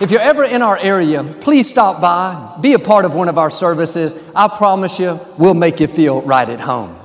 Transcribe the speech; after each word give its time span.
if 0.00 0.10
you're 0.10 0.20
ever 0.20 0.44
in 0.44 0.62
our 0.62 0.78
area, 0.78 1.22
please 1.22 1.68
stop 1.68 2.00
by, 2.00 2.58
be 2.62 2.72
a 2.72 2.78
part 2.78 3.04
of 3.04 3.14
one 3.14 3.28
of 3.28 3.36
our 3.36 3.50
services. 3.50 4.14
I 4.34 4.48
promise 4.48 4.98
you, 4.98 5.20
we'll 5.36 5.54
make 5.54 5.78
you 5.78 5.86
feel 5.86 6.22
right 6.22 6.48
at 6.48 6.60
home. 6.60 6.98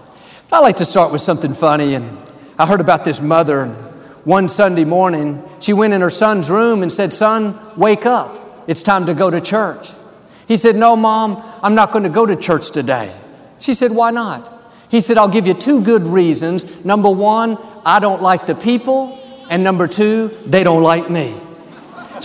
I 0.51 0.59
like 0.59 0.77
to 0.77 0.85
start 0.85 1.11
with 1.11 1.19
something 1.19 1.53
funny, 1.53 1.95
and 1.95 2.17
I 2.57 2.65
heard 2.65 2.79
about 2.79 3.03
this 3.03 3.21
mother 3.21 3.67
one 4.23 4.47
Sunday 4.47 4.85
morning. 4.85 5.43
She 5.59 5.73
went 5.73 5.93
in 5.93 5.99
her 5.99 6.09
son's 6.09 6.49
room 6.49 6.83
and 6.83 6.91
said, 6.91 7.11
Son, 7.11 7.55
wake 7.75 8.05
up. 8.05 8.63
It's 8.67 8.81
time 8.81 9.07
to 9.07 9.13
go 9.13 9.29
to 9.29 9.41
church. 9.41 9.91
He 10.47 10.55
said, 10.55 10.77
No, 10.77 10.95
mom, 10.95 11.43
I'm 11.61 11.75
not 11.75 11.91
going 11.91 12.03
to 12.03 12.09
go 12.09 12.25
to 12.25 12.35
church 12.37 12.71
today. 12.71 13.13
She 13.59 13.73
said, 13.73 13.91
Why 13.91 14.11
not? 14.11 14.51
He 14.89 15.01
said, 15.01 15.17
I'll 15.17 15.27
give 15.27 15.47
you 15.47 15.53
two 15.53 15.81
good 15.81 16.03
reasons. 16.03 16.85
Number 16.85 17.09
one, 17.09 17.57
I 17.85 17.99
don't 17.99 18.21
like 18.21 18.45
the 18.45 18.55
people, 18.55 19.19
and 19.49 19.63
number 19.63 19.87
two, 19.87 20.29
they 20.45 20.63
don't 20.63 20.83
like 20.83 21.09
me. 21.09 21.35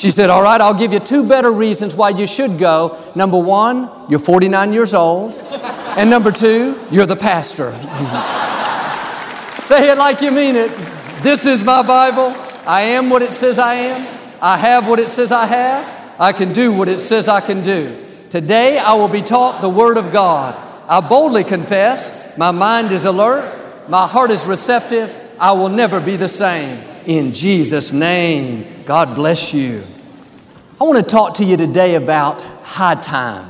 She 0.00 0.10
said, 0.10 0.30
All 0.30 0.42
right, 0.42 0.59
I'll 0.62 0.72
give 0.72 0.95
you 0.95 0.98
two 0.98 1.28
better 1.28 1.52
reasons 1.52 1.95
why 1.95 2.08
you 2.08 2.27
should 2.27 2.58
go. 2.58 2.98
Number 3.14 3.38
one, 3.38 3.91
you're 4.08 4.18
49 4.18 4.72
years 4.72 4.95
old. 4.95 5.34
And 5.98 6.08
number 6.08 6.33
two, 6.33 6.75
you're 6.91 7.05
the 7.05 7.16
pastor. 7.16 7.72
Say 9.62 9.91
it 9.91 9.98
like 9.98 10.22
you 10.22 10.30
mean 10.30 10.56
it. 10.56 10.70
This 11.22 11.44
is 11.44 11.62
my 11.62 11.83
Bible. 11.83 12.34
I 12.66 12.80
am 12.80 13.10
what 13.10 13.20
it 13.20 13.34
says 13.34 13.58
I 13.58 13.75
am. 13.75 14.06
I 14.41 14.56
have 14.56 14.88
what 14.88 15.00
it 15.00 15.10
says 15.10 15.33
I 15.33 15.44
have. 15.44 16.16
I 16.19 16.32
can 16.32 16.55
do 16.55 16.72
what 16.72 16.88
it 16.88 17.00
says 17.00 17.28
I 17.28 17.42
can 17.42 17.62
do. 17.62 18.03
Today 18.30 18.78
I 18.78 18.94
will 18.94 19.08
be 19.08 19.20
taught 19.20 19.60
the 19.60 19.69
Word 19.69 19.98
of 19.98 20.14
God. 20.14 20.55
I 20.88 21.06
boldly 21.06 21.44
confess, 21.44 22.38
my 22.38 22.53
mind 22.53 22.91
is 22.91 23.05
alert, 23.05 23.55
my 23.91 24.06
heart 24.06 24.30
is 24.30 24.47
receptive. 24.47 25.14
I 25.38 25.53
will 25.53 25.69
never 25.69 26.00
be 26.00 26.16
the 26.16 26.28
same. 26.28 26.78
In 27.11 27.33
Jesus' 27.33 27.92
name, 27.92 28.84
God 28.84 29.16
bless 29.16 29.53
you. 29.53 29.83
I 30.80 30.84
want 30.84 30.97
to 30.97 31.03
talk 31.03 31.34
to 31.39 31.44
you 31.44 31.56
today 31.56 31.97
about 31.97 32.41
high 32.62 32.94
time. 32.94 33.47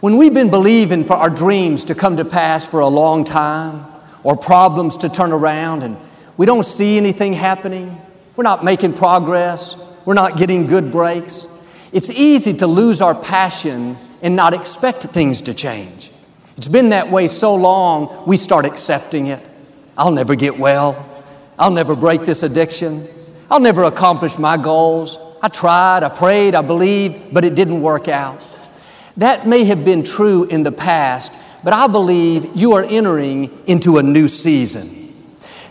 When 0.00 0.16
we've 0.16 0.34
been 0.34 0.50
believing 0.50 1.04
for 1.04 1.12
our 1.12 1.30
dreams 1.30 1.84
to 1.84 1.94
come 1.94 2.16
to 2.16 2.24
pass 2.24 2.66
for 2.66 2.80
a 2.80 2.88
long 2.88 3.22
time, 3.22 3.86
or 4.24 4.36
problems 4.36 4.96
to 4.96 5.08
turn 5.08 5.30
around, 5.30 5.84
and 5.84 5.96
we 6.36 6.46
don't 6.46 6.64
see 6.64 6.96
anything 6.96 7.32
happening, 7.32 7.96
we're 8.34 8.42
not 8.42 8.64
making 8.64 8.94
progress, 8.94 9.80
we're 10.04 10.14
not 10.14 10.36
getting 10.36 10.66
good 10.66 10.90
breaks, 10.90 11.64
it's 11.92 12.10
easy 12.10 12.54
to 12.54 12.66
lose 12.66 13.00
our 13.00 13.14
passion 13.14 13.96
and 14.20 14.34
not 14.34 14.52
expect 14.52 15.04
things 15.04 15.42
to 15.42 15.54
change. 15.54 16.10
It's 16.56 16.66
been 16.66 16.88
that 16.88 17.08
way 17.08 17.28
so 17.28 17.54
long, 17.54 18.24
we 18.26 18.36
start 18.36 18.64
accepting 18.64 19.28
it. 19.28 19.40
I'll 19.96 20.10
never 20.10 20.34
get 20.34 20.58
well. 20.58 21.13
I'll 21.58 21.70
never 21.70 21.94
break 21.94 22.22
this 22.22 22.42
addiction. 22.42 23.06
I'll 23.50 23.60
never 23.60 23.84
accomplish 23.84 24.38
my 24.38 24.56
goals. 24.56 25.18
I 25.42 25.48
tried, 25.48 26.02
I 26.02 26.08
prayed, 26.08 26.54
I 26.54 26.62
believed, 26.62 27.32
but 27.32 27.44
it 27.44 27.54
didn't 27.54 27.82
work 27.82 28.08
out. 28.08 28.40
That 29.16 29.46
may 29.46 29.64
have 29.64 29.84
been 29.84 30.02
true 30.02 30.44
in 30.44 30.62
the 30.62 30.72
past, 30.72 31.32
but 31.62 31.72
I 31.72 31.86
believe 31.86 32.56
you 32.56 32.72
are 32.72 32.84
entering 32.84 33.56
into 33.66 33.98
a 33.98 34.02
new 34.02 34.26
season. 34.26 35.04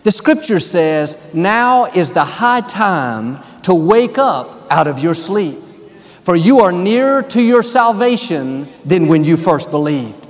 The 0.03 0.12
scripture 0.12 0.59
says, 0.59 1.34
Now 1.34 1.85
is 1.85 2.12
the 2.12 2.24
high 2.24 2.62
time 2.62 3.40
to 3.63 3.74
wake 3.74 4.18
up 4.18 4.72
out 4.72 4.88
of 4.88 5.00
your 5.00 5.16
sleep, 5.16 5.58
for 6.24 6.35
you 6.35 6.59
are 6.59 6.72
nearer 6.72 7.22
to 7.24 7.41
your 7.41 7.63
salvation 7.63 8.68
than 8.85 9.08
when 9.08 9.24
you 9.24 9.38
first 9.38 9.72
believed. 9.72 10.24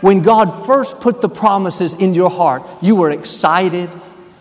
When 0.00 0.22
God 0.22 0.66
first 0.66 1.00
put 1.00 1.20
the 1.20 1.28
promises 1.28 1.94
in 1.94 2.14
your 2.14 2.30
heart, 2.30 2.62
you 2.80 2.94
were 2.94 3.10
excited, 3.10 3.90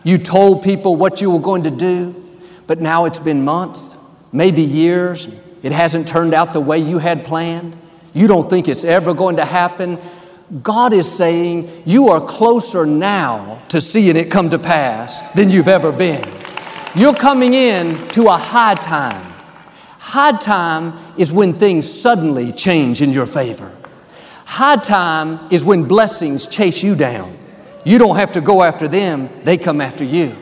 you 0.04 0.18
told 0.18 0.64
people 0.64 0.96
what 0.96 1.22
you 1.22 1.32
were 1.32 1.40
going 1.40 1.64
to 1.64 1.72
do, 1.72 2.16
but 2.66 2.80
now 2.80 3.06
it's 3.06 3.20
been 3.20 3.44
months, 3.44 3.96
maybe 4.32 4.62
years. 4.62 5.40
It 5.64 5.72
hasn't 5.72 6.08
turned 6.08 6.34
out 6.34 6.54
the 6.54 6.62
way 6.62 6.78
you 6.78 7.00
had 7.00 7.26
planned. 7.26 7.76
You 8.14 8.28
don't 8.28 8.50
think 8.50 8.68
it's 8.68 8.84
ever 8.84 9.14
going 9.14 9.38
to 9.38 9.46
happen. 9.46 9.98
God 10.64 10.94
is 10.94 11.12
saying 11.12 11.84
you 11.86 12.10
are 12.10 12.22
closer 12.22 12.86
now 12.86 13.62
to 13.70 13.82
seeing 13.82 14.16
it 14.16 14.32
come 14.32 14.50
to 14.52 14.60
pass 14.60 15.22
than 15.34 15.50
you've 15.50 15.68
ever 15.68 15.92
been. 15.92 16.24
You're 16.96 17.14
coming 17.14 17.54
in 17.54 17.96
to 18.10 18.28
a 18.28 18.38
high 18.38 18.76
time. 18.76 19.22
High 20.00 20.38
time 20.38 20.94
is 21.18 21.34
when 21.34 21.54
things 21.54 21.92
suddenly 21.92 22.54
change 22.54 23.02
in 23.02 23.12
your 23.12 23.26
favor. 23.26 23.72
High 24.46 24.78
time 24.78 25.40
is 25.52 25.66
when 25.66 25.84
blessings 25.84 26.48
chase 26.48 26.82
you 26.82 26.96
down. 26.96 27.38
You 27.88 27.98
don't 27.98 28.18
have 28.18 28.34
to 28.34 28.42
go 28.42 28.64
after 28.64 28.86
them, 28.90 29.30
they 29.46 29.56
come 29.56 29.80
after 29.80 30.04
you. 30.04 30.36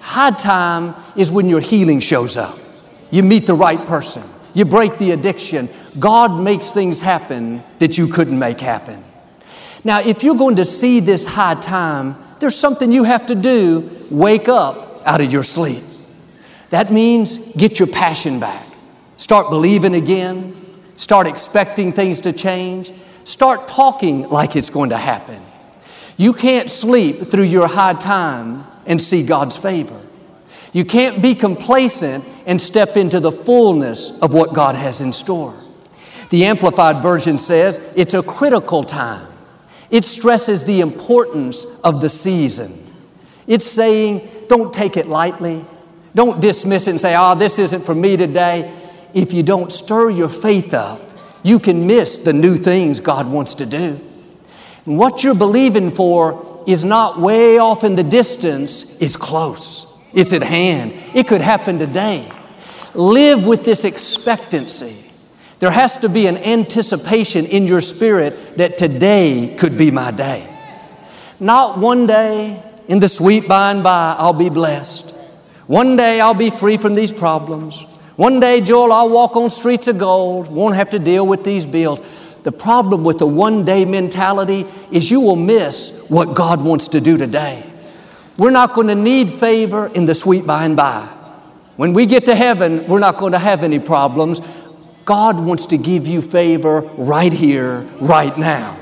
High 0.00 0.30
time 0.30 0.94
is 1.16 1.32
when 1.32 1.48
your 1.48 1.58
healing 1.58 1.98
shows 1.98 2.36
up. 2.36 2.56
You 3.10 3.24
meet 3.24 3.48
the 3.48 3.54
right 3.54 3.84
person. 3.84 4.22
You 4.54 4.64
break 4.64 4.96
the 4.96 5.10
addiction. 5.10 5.68
God 5.98 6.40
makes 6.40 6.72
things 6.72 7.00
happen 7.00 7.64
that 7.80 7.98
you 7.98 8.06
couldn't 8.06 8.38
make 8.38 8.60
happen. 8.60 9.02
Now, 9.82 9.98
if 9.98 10.22
you're 10.22 10.36
going 10.36 10.54
to 10.54 10.64
see 10.64 11.00
this 11.00 11.26
high 11.26 11.56
time, 11.56 12.14
there's 12.38 12.54
something 12.54 12.92
you 12.92 13.02
have 13.02 13.26
to 13.26 13.34
do. 13.34 14.06
Wake 14.08 14.48
up 14.48 15.02
out 15.04 15.20
of 15.20 15.32
your 15.32 15.42
sleep. 15.42 15.82
That 16.70 16.92
means 16.92 17.38
get 17.54 17.80
your 17.80 17.88
passion 17.88 18.38
back. 18.38 18.64
Start 19.16 19.50
believing 19.50 19.94
again. 19.94 20.54
Start 20.94 21.26
expecting 21.26 21.90
things 21.90 22.20
to 22.20 22.32
change. 22.32 22.92
Start 23.24 23.66
talking 23.66 24.28
like 24.28 24.54
it's 24.54 24.70
going 24.70 24.90
to 24.90 24.96
happen. 24.96 25.42
You 26.18 26.32
can't 26.32 26.68
sleep 26.68 27.16
through 27.16 27.44
your 27.44 27.68
high 27.68 27.94
time 27.94 28.64
and 28.86 29.00
see 29.00 29.24
God's 29.24 29.56
favor. 29.56 29.98
You 30.72 30.84
can't 30.84 31.22
be 31.22 31.34
complacent 31.34 32.24
and 32.44 32.60
step 32.60 32.96
into 32.96 33.20
the 33.20 33.32
fullness 33.32 34.20
of 34.20 34.34
what 34.34 34.52
God 34.52 34.74
has 34.74 35.00
in 35.00 35.12
store. 35.12 35.54
The 36.30 36.44
Amplified 36.46 37.02
Version 37.02 37.38
says 37.38 37.94
it's 37.96 38.14
a 38.14 38.22
critical 38.22 38.82
time. 38.82 39.32
It 39.90 40.04
stresses 40.04 40.64
the 40.64 40.80
importance 40.80 41.64
of 41.80 42.00
the 42.00 42.10
season. 42.10 42.86
It's 43.46 43.64
saying, 43.64 44.28
don't 44.48 44.74
take 44.74 44.96
it 44.96 45.06
lightly. 45.06 45.64
Don't 46.14 46.40
dismiss 46.40 46.88
it 46.88 46.90
and 46.90 47.00
say, 47.00 47.14
oh, 47.16 47.36
this 47.36 47.58
isn't 47.60 47.84
for 47.84 47.94
me 47.94 48.16
today. 48.16 48.74
If 49.14 49.32
you 49.32 49.42
don't 49.42 49.70
stir 49.70 50.10
your 50.10 50.28
faith 50.28 50.74
up, 50.74 51.00
you 51.44 51.60
can 51.60 51.86
miss 51.86 52.18
the 52.18 52.32
new 52.32 52.56
things 52.56 52.98
God 52.98 53.26
wants 53.26 53.54
to 53.54 53.66
do. 53.66 53.98
What 54.88 55.22
you're 55.22 55.34
believing 55.34 55.90
for 55.90 56.64
is 56.66 56.82
not 56.82 57.20
way 57.20 57.58
off 57.58 57.84
in 57.84 57.94
the 57.94 58.02
distance, 58.02 58.98
it's 59.02 59.16
close. 59.16 59.98
It's 60.14 60.32
at 60.32 60.42
hand. 60.42 60.94
It 61.14 61.28
could 61.28 61.42
happen 61.42 61.78
today. 61.78 62.26
Live 62.94 63.46
with 63.46 63.66
this 63.66 63.84
expectancy. 63.84 64.96
There 65.58 65.70
has 65.70 65.98
to 65.98 66.08
be 66.08 66.26
an 66.26 66.38
anticipation 66.38 67.44
in 67.44 67.66
your 67.66 67.82
spirit 67.82 68.56
that 68.56 68.78
today 68.78 69.54
could 69.58 69.76
be 69.76 69.90
my 69.90 70.10
day. 70.10 70.48
Not 71.38 71.76
one 71.76 72.06
day 72.06 72.62
in 72.88 72.98
the 72.98 73.10
sweet 73.10 73.46
by 73.46 73.72
and 73.72 73.82
by 73.82 74.16
I'll 74.18 74.32
be 74.32 74.48
blessed. 74.48 75.14
One 75.66 75.96
day 75.96 76.18
I'll 76.18 76.32
be 76.32 76.48
free 76.48 76.78
from 76.78 76.94
these 76.94 77.12
problems. 77.12 77.82
One 78.16 78.40
day, 78.40 78.62
Joel, 78.62 78.92
I'll 78.92 79.10
walk 79.10 79.36
on 79.36 79.48
streets 79.48 79.86
of 79.86 79.98
gold, 79.98 80.48
won't 80.50 80.74
have 80.74 80.90
to 80.90 80.98
deal 80.98 81.24
with 81.24 81.44
these 81.44 81.66
bills. 81.66 82.00
The 82.48 82.52
problem 82.52 83.04
with 83.04 83.18
the 83.18 83.26
one 83.26 83.66
day 83.66 83.84
mentality 83.84 84.64
is 84.90 85.10
you 85.10 85.20
will 85.20 85.36
miss 85.36 86.02
what 86.08 86.34
God 86.34 86.64
wants 86.64 86.88
to 86.88 87.00
do 87.02 87.18
today. 87.18 87.62
We're 88.38 88.52
not 88.52 88.72
going 88.72 88.86
to 88.86 88.94
need 88.94 89.30
favor 89.30 89.88
in 89.88 90.06
the 90.06 90.14
sweet 90.14 90.46
by 90.46 90.64
and 90.64 90.74
by. 90.74 91.06
When 91.76 91.92
we 91.92 92.06
get 92.06 92.24
to 92.24 92.34
heaven, 92.34 92.86
we're 92.86 93.00
not 93.00 93.18
going 93.18 93.32
to 93.32 93.38
have 93.38 93.64
any 93.64 93.78
problems. 93.78 94.40
God 95.04 95.38
wants 95.38 95.66
to 95.66 95.76
give 95.76 96.06
you 96.06 96.22
favor 96.22 96.80
right 96.96 97.34
here, 97.34 97.80
right 98.00 98.34
now. 98.38 98.78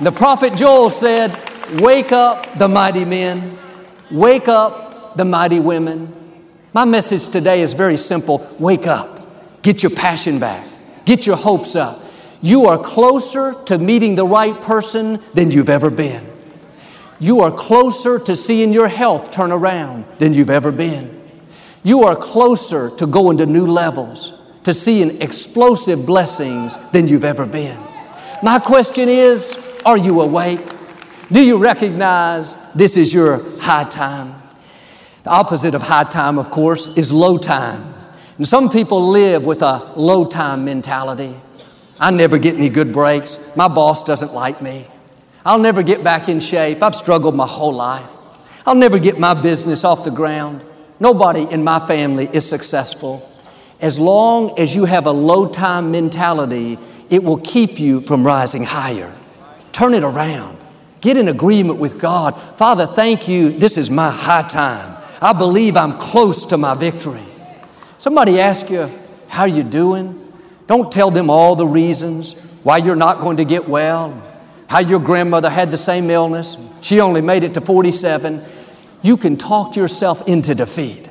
The 0.00 0.12
prophet 0.12 0.54
Joel 0.54 0.88
said, 0.88 1.36
Wake 1.80 2.12
up, 2.12 2.46
the 2.56 2.68
mighty 2.68 3.04
men. 3.04 3.58
Wake 4.12 4.46
up, 4.46 5.16
the 5.16 5.24
mighty 5.24 5.58
women. 5.58 6.14
My 6.72 6.84
message 6.84 7.26
today 7.30 7.62
is 7.62 7.74
very 7.74 7.96
simple 7.96 8.46
wake 8.60 8.86
up, 8.86 9.62
get 9.62 9.82
your 9.82 9.90
passion 9.90 10.38
back, 10.38 10.64
get 11.04 11.26
your 11.26 11.36
hopes 11.36 11.74
up. 11.74 12.04
You 12.40 12.66
are 12.66 12.78
closer 12.78 13.54
to 13.66 13.78
meeting 13.78 14.14
the 14.14 14.26
right 14.26 14.60
person 14.60 15.20
than 15.34 15.50
you've 15.50 15.68
ever 15.68 15.90
been. 15.90 16.24
You 17.18 17.40
are 17.40 17.50
closer 17.50 18.18
to 18.20 18.36
seeing 18.36 18.72
your 18.72 18.86
health 18.86 19.32
turn 19.32 19.50
around 19.50 20.04
than 20.18 20.34
you've 20.34 20.50
ever 20.50 20.70
been. 20.70 21.20
You 21.82 22.04
are 22.04 22.14
closer 22.14 22.90
to 22.90 23.06
going 23.06 23.38
to 23.38 23.46
new 23.46 23.66
levels, 23.66 24.40
to 24.64 24.72
seeing 24.72 25.20
explosive 25.20 26.06
blessings 26.06 26.76
than 26.90 27.08
you've 27.08 27.24
ever 27.24 27.44
been. 27.44 27.76
My 28.42 28.60
question 28.60 29.08
is 29.08 29.58
are 29.84 29.98
you 29.98 30.20
awake? 30.20 30.60
Do 31.32 31.44
you 31.44 31.58
recognize 31.58 32.56
this 32.72 32.96
is 32.96 33.12
your 33.12 33.42
high 33.60 33.84
time? 33.84 34.34
The 35.24 35.30
opposite 35.30 35.74
of 35.74 35.82
high 35.82 36.04
time, 36.04 36.38
of 36.38 36.50
course, 36.50 36.96
is 36.96 37.12
low 37.12 37.36
time. 37.36 37.84
And 38.36 38.46
some 38.46 38.70
people 38.70 39.08
live 39.08 39.44
with 39.44 39.62
a 39.62 39.92
low 39.96 40.24
time 40.24 40.64
mentality. 40.64 41.34
I 42.00 42.10
never 42.10 42.38
get 42.38 42.56
any 42.56 42.68
good 42.68 42.92
breaks. 42.92 43.56
My 43.56 43.68
boss 43.68 44.04
doesn't 44.04 44.32
like 44.32 44.62
me. 44.62 44.86
I'll 45.44 45.58
never 45.58 45.82
get 45.82 46.04
back 46.04 46.28
in 46.28 46.40
shape. 46.40 46.82
I've 46.82 46.94
struggled 46.94 47.34
my 47.34 47.46
whole 47.46 47.72
life. 47.72 48.06
I'll 48.66 48.74
never 48.74 48.98
get 48.98 49.18
my 49.18 49.34
business 49.34 49.84
off 49.84 50.04
the 50.04 50.10
ground. 50.10 50.62
Nobody 51.00 51.42
in 51.50 51.64
my 51.64 51.84
family 51.86 52.28
is 52.32 52.48
successful. 52.48 53.28
As 53.80 53.98
long 53.98 54.58
as 54.58 54.74
you 54.74 54.84
have 54.84 55.06
a 55.06 55.10
low 55.10 55.48
time 55.48 55.90
mentality, 55.90 56.78
it 57.10 57.22
will 57.22 57.38
keep 57.38 57.78
you 57.78 58.00
from 58.00 58.26
rising 58.26 58.64
higher. 58.64 59.12
Turn 59.72 59.94
it 59.94 60.02
around. 60.02 60.58
Get 61.00 61.16
in 61.16 61.28
agreement 61.28 61.78
with 61.78 62.00
God. 62.00 62.32
Father, 62.56 62.86
thank 62.86 63.28
you. 63.28 63.50
This 63.50 63.76
is 63.76 63.90
my 63.90 64.10
high 64.10 64.46
time. 64.46 65.00
I 65.22 65.32
believe 65.32 65.76
I'm 65.76 65.96
close 65.98 66.44
to 66.46 66.58
my 66.58 66.74
victory. 66.74 67.22
Somebody 67.98 68.40
ask 68.40 68.68
you, 68.68 68.90
how 69.28 69.44
you 69.44 69.62
doing? 69.62 70.27
Don't 70.68 70.92
tell 70.92 71.10
them 71.10 71.30
all 71.30 71.56
the 71.56 71.66
reasons 71.66 72.34
why 72.62 72.76
you're 72.76 72.94
not 72.94 73.20
going 73.20 73.38
to 73.38 73.44
get 73.44 73.66
well, 73.66 74.22
how 74.68 74.80
your 74.80 75.00
grandmother 75.00 75.48
had 75.48 75.70
the 75.70 75.78
same 75.78 76.10
illness. 76.10 76.58
She 76.82 77.00
only 77.00 77.22
made 77.22 77.42
it 77.42 77.54
to 77.54 77.62
47. 77.62 78.42
You 79.00 79.16
can 79.16 79.38
talk 79.38 79.76
yourself 79.76 80.28
into 80.28 80.54
defeat. 80.54 81.08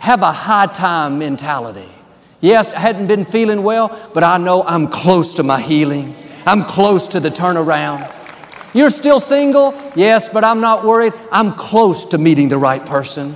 Have 0.00 0.22
a 0.22 0.30
high 0.30 0.66
time 0.66 1.18
mentality. 1.18 1.88
Yes, 2.42 2.74
I 2.74 2.80
hadn't 2.80 3.06
been 3.06 3.24
feeling 3.24 3.62
well, 3.62 3.98
but 4.12 4.22
I 4.22 4.36
know 4.36 4.62
I'm 4.64 4.88
close 4.88 5.34
to 5.34 5.42
my 5.42 5.60
healing. 5.60 6.14
I'm 6.44 6.62
close 6.62 7.08
to 7.08 7.20
the 7.20 7.30
turnaround. 7.30 8.16
You're 8.74 8.90
still 8.90 9.18
single? 9.18 9.74
Yes, 9.96 10.28
but 10.28 10.44
I'm 10.44 10.60
not 10.60 10.84
worried. 10.84 11.14
I'm 11.32 11.52
close 11.52 12.04
to 12.06 12.18
meeting 12.18 12.50
the 12.50 12.58
right 12.58 12.84
person. 12.84 13.34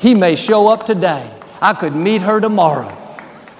He 0.00 0.14
may 0.14 0.36
show 0.36 0.68
up 0.68 0.86
today. 0.86 1.30
I 1.60 1.74
could 1.74 1.94
meet 1.94 2.22
her 2.22 2.40
tomorrow. 2.40 3.01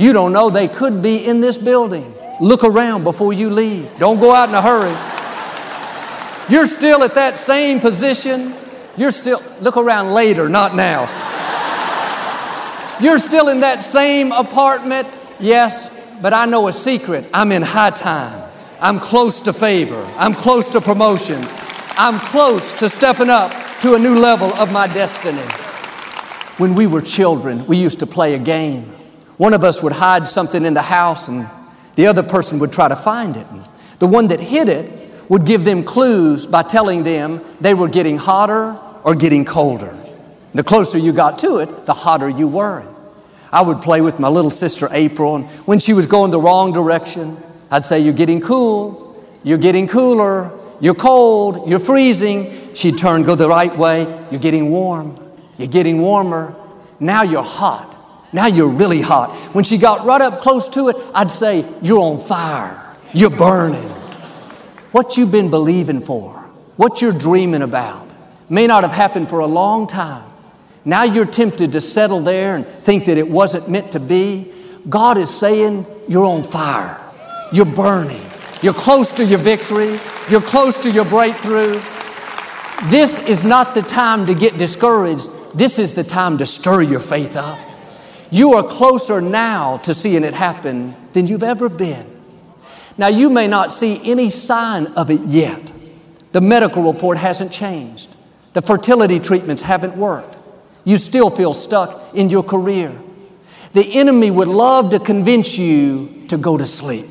You 0.03 0.13
don't 0.13 0.33
know, 0.33 0.51
they 0.51 0.67
could 0.67 1.01
be 1.01 1.25
in 1.25 1.41
this 1.41 1.59
building. 1.59 2.13
Look 2.41 2.65
around 2.65 3.05
before 3.05 3.33
you 3.33 3.51
leave. 3.51 3.89
Don't 4.01 4.19
go 4.19 4.33
out 4.33 4.49
in 4.49 4.55
a 4.57 4.61
hurry. 4.61 4.91
You're 6.53 6.67
still 6.67 7.05
at 7.05 7.15
that 7.15 7.37
same 7.37 7.79
position. 7.79 8.53
You're 8.97 9.13
still, 9.13 9.41
look 9.61 9.77
around 9.77 10.13
later, 10.13 10.49
not 10.49 10.75
now. 10.75 11.03
You're 13.01 13.21
still 13.21 13.49
in 13.49 13.61
that 13.61 13.81
same 13.81 14.33
apartment. 14.33 15.07
Yes, 15.39 15.97
but 16.21 16.35
I 16.35 16.47
know 16.47 16.67
a 16.67 16.73
secret. 16.73 17.25
I'm 17.33 17.53
in 17.53 17.63
high 17.63 17.91
time. 17.91 18.51
I'm 18.81 18.99
close 18.99 19.41
to 19.43 19.53
favor. 19.53 20.03
I'm 20.17 20.35
close 20.35 20.69
to 20.71 20.81
promotion. 20.81 21.39
I'm 21.97 22.19
close 22.19 22.75
to 22.81 22.89
stepping 22.89 23.31
up 23.31 23.53
to 23.83 23.95
a 23.95 24.01
new 24.01 24.19
level 24.19 24.53
of 24.55 24.73
my 24.73 24.89
destiny. 24.89 25.47
When 26.59 26.75
we 26.75 26.89
were 26.89 27.03
children, 27.03 27.65
we 27.69 27.77
used 27.77 28.01
to 28.01 28.07
play 28.09 28.35
a 28.35 28.41
game. 28.41 28.93
One 29.43 29.55
of 29.55 29.65
us 29.65 29.83
would 29.83 29.95
hide 29.95 30.29
something 30.29 30.65
in 30.65 30.73
the 30.73 30.83
house 30.83 31.29
and 31.29 31.49
the 31.97 32.07
other 32.07 32.23
person 32.23 32.61
would 32.61 32.73
try 32.73 32.87
to 32.87 32.95
find 32.95 33.37
it. 33.37 33.45
The 33.99 34.07
one 34.07 34.29
that 34.29 34.39
hid 34.39 34.69
it 34.69 35.11
would 35.29 35.47
give 35.47 35.65
them 35.65 35.83
clues 35.83 36.47
by 36.47 36.63
telling 36.63 37.03
them 37.03 37.41
they 37.61 37.75
were 37.75 37.89
getting 37.89 38.19
hotter 38.19 38.79
or 39.03 39.17
getting 39.17 39.45
colder. 39.45 39.99
The 40.55 40.63
closer 40.63 40.97
you 40.97 41.13
got 41.13 41.41
to 41.41 41.57
it, 41.57 41.87
the 41.87 41.93
hotter 41.93 42.29
you 42.29 42.47
were. 42.47 42.85
I 43.51 43.63
would 43.63 43.81
play 43.81 44.01
with 44.01 44.21
my 44.21 44.29
little 44.29 44.53
sister 44.53 44.87
April, 44.93 45.35
and 45.35 45.47
when 45.67 45.81
she 45.81 45.93
was 45.93 46.07
going 46.07 46.31
the 46.31 46.39
wrong 46.39 46.73
direction, 46.73 47.37
I'd 47.69 47.85
say, 47.85 47.99
You're 47.99 48.15
getting 48.15 48.41
cool, 48.41 49.27
you're 49.43 49.59
getting 49.59 49.89
cooler, 49.89 50.57
you're 50.81 50.95
cold, 50.95 51.69
you're 51.69 51.81
freezing. 51.81 52.75
She'd 52.77 52.97
turn, 52.97 53.25
go 53.25 53.35
the 53.35 53.49
right 53.49 53.77
way, 53.77 54.03
you're 54.31 54.41
getting 54.41 54.71
warm, 54.71 55.17
you're 55.59 55.67
getting 55.67 56.01
warmer. 56.01 56.55
Now 57.01 57.25
you're 57.25 57.43
hot. 57.43 57.92
Now 58.33 58.47
you're 58.47 58.69
really 58.69 59.01
hot. 59.01 59.35
When 59.55 59.65
she 59.65 59.79
got 59.79 60.07
right 60.07 60.21
up 60.21 60.41
close 60.41 60.69
to 60.71 60.89
it, 60.89 60.97
I'd 61.15 61.31
say, 61.31 61.67
You're 61.83 62.01
on 62.01 62.19
fire, 62.19 62.97
you're 63.13 63.31
burning. 63.31 63.89
What 64.93 65.17
you've 65.17 65.33
been 65.33 65.51
believing 65.51 66.01
for, 66.01 66.33
what 66.77 67.01
you're 67.01 67.13
dreaming 67.13 67.63
about, 67.63 68.09
may 68.49 68.67
not 68.67 68.83
have 68.83 68.93
happened 68.93 69.31
for 69.31 69.41
a 69.41 69.47
long 69.47 69.87
time. 69.87 70.31
Now 70.85 71.05
you're 71.05 71.27
tempted 71.27 71.73
to 71.73 71.81
settle 71.81 72.21
there 72.21 72.57
and 72.57 72.67
think 72.67 73.05
that 73.07 73.17
it 73.17 73.29
wasn't 73.29 73.69
meant 73.69 73.93
to 73.93 74.01
be. 74.01 74.53
God 74.89 75.17
is 75.17 75.35
saying, 75.35 75.87
You're 76.09 76.27
on 76.27 76.43
fire. 76.43 76.99
You're 77.53 77.67
burning. 77.67 78.23
You're 78.63 78.75
close 78.75 79.13
to 79.15 79.25
your 79.25 79.39
victory. 79.41 79.99
You're 80.31 80.41
close 80.41 80.79
to 80.81 80.91
your 80.91 81.05
breakthrough. 81.05 81.81
This 82.91 83.19
is 83.29 83.45
not 83.45 83.75
the 83.75 83.83
time 83.83 84.27
to 84.27 84.35
get 84.35 84.59
discouraged. 84.59 85.31
This 85.55 85.79
is 85.79 85.95
the 85.95 86.03
time 86.03 86.39
to 86.39 86.47
stir 86.47 86.83
your 86.83 87.01
faith 87.01 87.37
up. 87.37 87.59
You 88.33 88.55
are 88.55 88.67
closer 88.67 89.21
now 89.21 89.77
to 89.79 89.93
seeing 89.93 90.25
it 90.25 90.33
happen 90.33 90.97
than 91.13 91.27
you've 91.27 91.43
ever 91.43 91.69
been. 91.69 92.07
Now, 92.97 93.09
you 93.09 93.29
may 93.29 93.47
not 93.47 93.73
see 93.73 94.01
any 94.11 94.31
sign 94.31 94.87
of 94.97 95.11
it 95.11 95.21
yet. 95.27 95.71
The 96.33 96.41
medical 96.41 96.91
report 96.91 97.19
hasn't 97.19 97.53
changed. 97.53 98.09
The 98.55 98.63
fertility 98.63 99.21
treatments 99.21 99.63
haven't 99.63 99.99
worked. 99.99 100.35
You 100.85 100.97
still 100.97 101.29
feel 101.29 101.53
stuck 101.53 102.15
in 102.15 102.31
your 102.31 102.43
career. 102.43 102.91
The 103.75 103.99
enemy 103.99 104.31
would 104.31 104.49
love 104.49 104.91
to 104.93 104.99
convince 104.99 105.59
you 105.59 106.25
to 106.29 106.39
go 106.39 106.57
to 106.57 106.65
sleep. 106.65 107.11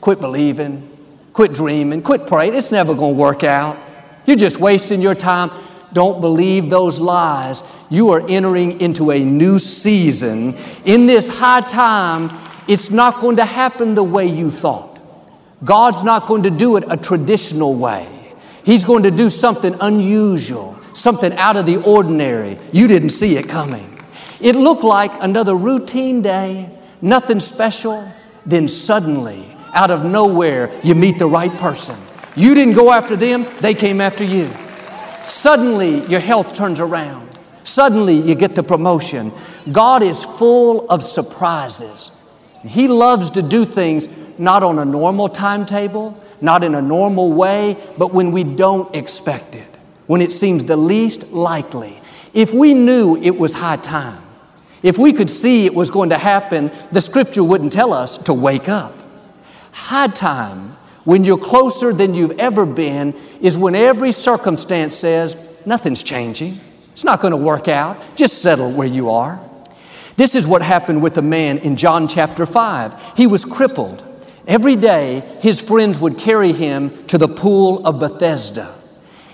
Quit 0.00 0.18
believing, 0.18 0.88
quit 1.34 1.52
dreaming, 1.52 2.00
quit 2.00 2.26
praying. 2.26 2.54
It's 2.54 2.72
never 2.72 2.94
going 2.94 3.16
to 3.16 3.20
work 3.20 3.44
out. 3.44 3.76
You're 4.24 4.38
just 4.38 4.60
wasting 4.60 5.02
your 5.02 5.14
time. 5.14 5.50
Don't 5.94 6.20
believe 6.20 6.68
those 6.68 7.00
lies. 7.00 7.62
You 7.88 8.10
are 8.10 8.28
entering 8.28 8.80
into 8.80 9.12
a 9.12 9.24
new 9.24 9.58
season. 9.58 10.54
In 10.84 11.06
this 11.06 11.28
high 11.28 11.60
time, 11.60 12.30
it's 12.68 12.90
not 12.90 13.20
going 13.20 13.36
to 13.36 13.44
happen 13.44 13.94
the 13.94 14.02
way 14.02 14.26
you 14.26 14.50
thought. 14.50 15.00
God's 15.64 16.02
not 16.02 16.26
going 16.26 16.42
to 16.42 16.50
do 16.50 16.76
it 16.76 16.84
a 16.88 16.96
traditional 16.96 17.74
way. 17.74 18.08
He's 18.64 18.82
going 18.82 19.04
to 19.04 19.10
do 19.10 19.30
something 19.30 19.74
unusual, 19.80 20.76
something 20.94 21.32
out 21.34 21.56
of 21.56 21.64
the 21.64 21.76
ordinary. 21.76 22.58
You 22.72 22.88
didn't 22.88 23.10
see 23.10 23.36
it 23.36 23.48
coming. 23.48 23.88
It 24.40 24.56
looked 24.56 24.84
like 24.84 25.12
another 25.22 25.54
routine 25.54 26.22
day, 26.22 26.68
nothing 27.00 27.38
special. 27.38 28.10
Then 28.44 28.66
suddenly, 28.66 29.46
out 29.72 29.90
of 29.90 30.04
nowhere, 30.04 30.70
you 30.82 30.94
meet 30.94 31.18
the 31.18 31.28
right 31.28 31.52
person. 31.52 31.96
You 32.36 32.54
didn't 32.54 32.74
go 32.74 32.90
after 32.90 33.14
them, 33.14 33.46
they 33.60 33.74
came 33.74 34.00
after 34.00 34.24
you. 34.24 34.50
Suddenly, 35.24 36.06
your 36.06 36.20
health 36.20 36.54
turns 36.54 36.80
around. 36.80 37.30
Suddenly, 37.62 38.14
you 38.14 38.34
get 38.34 38.54
the 38.54 38.62
promotion. 38.62 39.32
God 39.72 40.02
is 40.02 40.24
full 40.24 40.88
of 40.90 41.02
surprises. 41.02 42.10
He 42.62 42.88
loves 42.88 43.30
to 43.30 43.42
do 43.42 43.64
things 43.64 44.08
not 44.38 44.62
on 44.62 44.78
a 44.78 44.84
normal 44.84 45.28
timetable, 45.28 46.20
not 46.40 46.62
in 46.62 46.74
a 46.74 46.82
normal 46.82 47.32
way, 47.32 47.76
but 47.96 48.12
when 48.12 48.32
we 48.32 48.44
don't 48.44 48.94
expect 48.94 49.56
it, 49.56 49.68
when 50.06 50.20
it 50.20 50.32
seems 50.32 50.64
the 50.64 50.76
least 50.76 51.32
likely. 51.32 51.98
If 52.34 52.52
we 52.52 52.74
knew 52.74 53.16
it 53.16 53.36
was 53.36 53.54
high 53.54 53.76
time, 53.76 54.22
if 54.82 54.98
we 54.98 55.14
could 55.14 55.30
see 55.30 55.64
it 55.64 55.74
was 55.74 55.90
going 55.90 56.10
to 56.10 56.18
happen, 56.18 56.70
the 56.92 57.00
scripture 57.00 57.42
wouldn't 57.42 57.72
tell 57.72 57.92
us 57.92 58.18
to 58.18 58.34
wake 58.34 58.68
up. 58.68 58.92
High 59.72 60.08
time, 60.08 60.76
when 61.04 61.24
you're 61.24 61.38
closer 61.38 61.92
than 61.92 62.14
you've 62.14 62.38
ever 62.38 62.66
been, 62.66 63.14
is 63.40 63.58
when 63.58 63.74
every 63.74 64.12
circumstance 64.12 64.94
says, 64.94 65.52
nothing's 65.66 66.02
changing. 66.02 66.54
It's 66.92 67.04
not 67.04 67.20
going 67.20 67.32
to 67.32 67.36
work 67.36 67.68
out. 67.68 67.98
Just 68.16 68.40
settle 68.40 68.70
where 68.72 68.86
you 68.86 69.10
are. 69.10 69.40
This 70.16 70.34
is 70.34 70.46
what 70.46 70.62
happened 70.62 71.02
with 71.02 71.18
a 71.18 71.22
man 71.22 71.58
in 71.58 71.76
John 71.76 72.06
chapter 72.06 72.46
5. 72.46 73.16
He 73.16 73.26
was 73.26 73.44
crippled. 73.44 74.02
Every 74.46 74.76
day, 74.76 75.20
his 75.40 75.60
friends 75.60 75.98
would 75.98 76.18
carry 76.18 76.52
him 76.52 77.06
to 77.06 77.18
the 77.18 77.28
pool 77.28 77.86
of 77.86 77.98
Bethesda. 77.98 78.74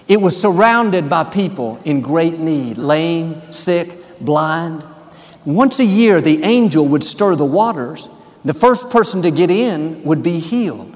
It 0.09 0.21
was 0.21 0.41
surrounded 0.41 1.09
by 1.09 1.25
people 1.25 1.81
in 1.85 2.01
great 2.01 2.39
need, 2.39 2.79
lame, 2.79 3.53
sick, 3.53 3.91
blind. 4.21 4.83
Once 5.45 5.81
a 5.81 5.85
year, 5.85 6.21
the 6.21 6.43
angel 6.43 6.87
would 6.87 7.05
stir 7.05 7.37
the 7.37 7.45
waters 7.45 8.09
the 8.45 8.55
first 8.55 8.91
person 8.91 9.23
to 9.23 9.31
get 9.31 9.51
in 9.51 10.03
would 10.05 10.23
be 10.23 10.39
healed. 10.39 10.90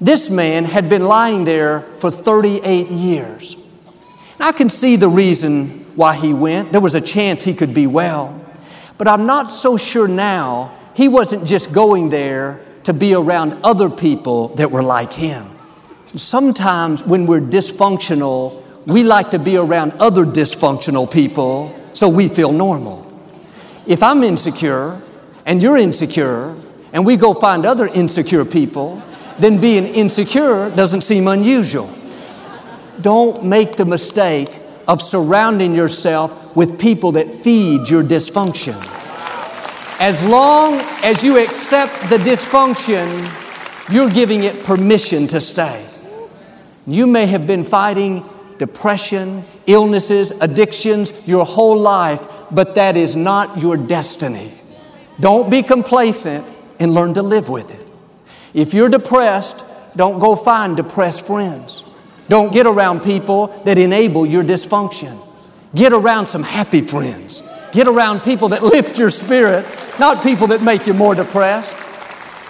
This 0.00 0.30
man 0.30 0.64
had 0.64 0.88
been 0.88 1.04
lying 1.04 1.44
there 1.44 1.80
for 1.98 2.10
38 2.10 2.88
years. 2.88 3.54
And 4.34 4.42
I 4.42 4.52
can 4.52 4.68
see 4.68 4.96
the 4.96 5.08
reason 5.08 5.68
why 5.96 6.16
he 6.16 6.34
went. 6.34 6.72
There 6.72 6.80
was 6.80 6.94
a 6.94 7.00
chance 7.00 7.44
he 7.44 7.54
could 7.54 7.72
be 7.72 7.86
well. 7.86 8.40
But 8.98 9.08
I'm 9.08 9.26
not 9.26 9.50
so 9.50 9.76
sure 9.76 10.08
now 10.08 10.76
he 10.94 11.08
wasn't 11.08 11.46
just 11.46 11.72
going 11.72 12.08
there 12.08 12.60
to 12.84 12.92
be 12.92 13.14
around 13.14 13.52
other 13.64 13.88
people 13.88 14.48
that 14.56 14.70
were 14.70 14.82
like 14.82 15.12
him. 15.12 15.50
Sometimes 16.16 17.04
when 17.04 17.26
we're 17.26 17.40
dysfunctional, 17.40 18.62
we 18.86 19.02
like 19.02 19.30
to 19.30 19.38
be 19.38 19.56
around 19.56 19.92
other 19.92 20.24
dysfunctional 20.24 21.10
people 21.10 21.74
so 21.92 22.08
we 22.08 22.28
feel 22.28 22.52
normal. 22.52 23.00
If 23.86 24.02
I'm 24.02 24.22
insecure 24.22 25.00
and 25.46 25.62
you're 25.62 25.76
insecure, 25.76 26.54
and 26.92 27.04
we 27.04 27.16
go 27.16 27.34
find 27.34 27.66
other 27.66 27.88
insecure 27.88 28.44
people, 28.44 29.02
then 29.38 29.60
being 29.60 29.86
insecure 29.86 30.70
doesn't 30.70 31.02
seem 31.02 31.28
unusual. 31.28 31.90
Don't 33.00 33.44
make 33.44 33.76
the 33.76 33.84
mistake 33.84 34.48
of 34.86 35.02
surrounding 35.02 35.74
yourself 35.74 36.54
with 36.56 36.78
people 36.78 37.12
that 37.12 37.28
feed 37.28 37.88
your 37.88 38.02
dysfunction. 38.02 38.76
As 40.00 40.24
long 40.24 40.74
as 41.02 41.24
you 41.24 41.42
accept 41.42 41.92
the 42.10 42.18
dysfunction, 42.18 43.08
you're 43.92 44.10
giving 44.10 44.44
it 44.44 44.64
permission 44.64 45.26
to 45.28 45.40
stay. 45.40 45.84
You 46.86 47.06
may 47.06 47.26
have 47.26 47.46
been 47.46 47.64
fighting 47.64 48.24
depression, 48.58 49.42
illnesses, 49.66 50.30
addictions 50.40 51.26
your 51.26 51.44
whole 51.44 51.78
life, 51.78 52.26
but 52.50 52.74
that 52.74 52.96
is 52.96 53.16
not 53.16 53.58
your 53.58 53.76
destiny. 53.76 54.50
Don't 55.20 55.50
be 55.50 55.62
complacent 55.62 56.44
and 56.78 56.92
learn 56.92 57.14
to 57.14 57.22
live 57.22 57.48
with 57.48 57.70
it. 57.70 57.83
If 58.54 58.72
you're 58.72 58.88
depressed, 58.88 59.66
don't 59.96 60.18
go 60.18 60.36
find 60.36 60.76
depressed 60.76 61.26
friends. 61.26 61.82
Don't 62.28 62.52
get 62.52 62.66
around 62.66 63.00
people 63.02 63.48
that 63.64 63.76
enable 63.76 64.24
your 64.24 64.42
dysfunction. 64.42 65.20
Get 65.74 65.92
around 65.92 66.26
some 66.26 66.42
happy 66.42 66.80
friends. 66.80 67.42
Get 67.72 67.88
around 67.88 68.20
people 68.20 68.48
that 68.50 68.62
lift 68.62 68.98
your 68.98 69.10
spirit, 69.10 69.66
not 69.98 70.22
people 70.22 70.46
that 70.48 70.62
make 70.62 70.86
you 70.86 70.94
more 70.94 71.14
depressed. 71.14 71.76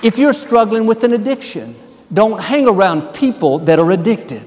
If 0.05 0.19
you're 0.19 0.35
struggling 0.35 0.87
with 0.87 1.03
an 1.03 1.15
addiction, 1.15 1.75
don't 2.13 2.41
hang 2.41 2.69
around 2.69 3.15
people 3.15 3.61
that 3.61 3.79
are 3.79 3.91
addicted. 3.91 4.43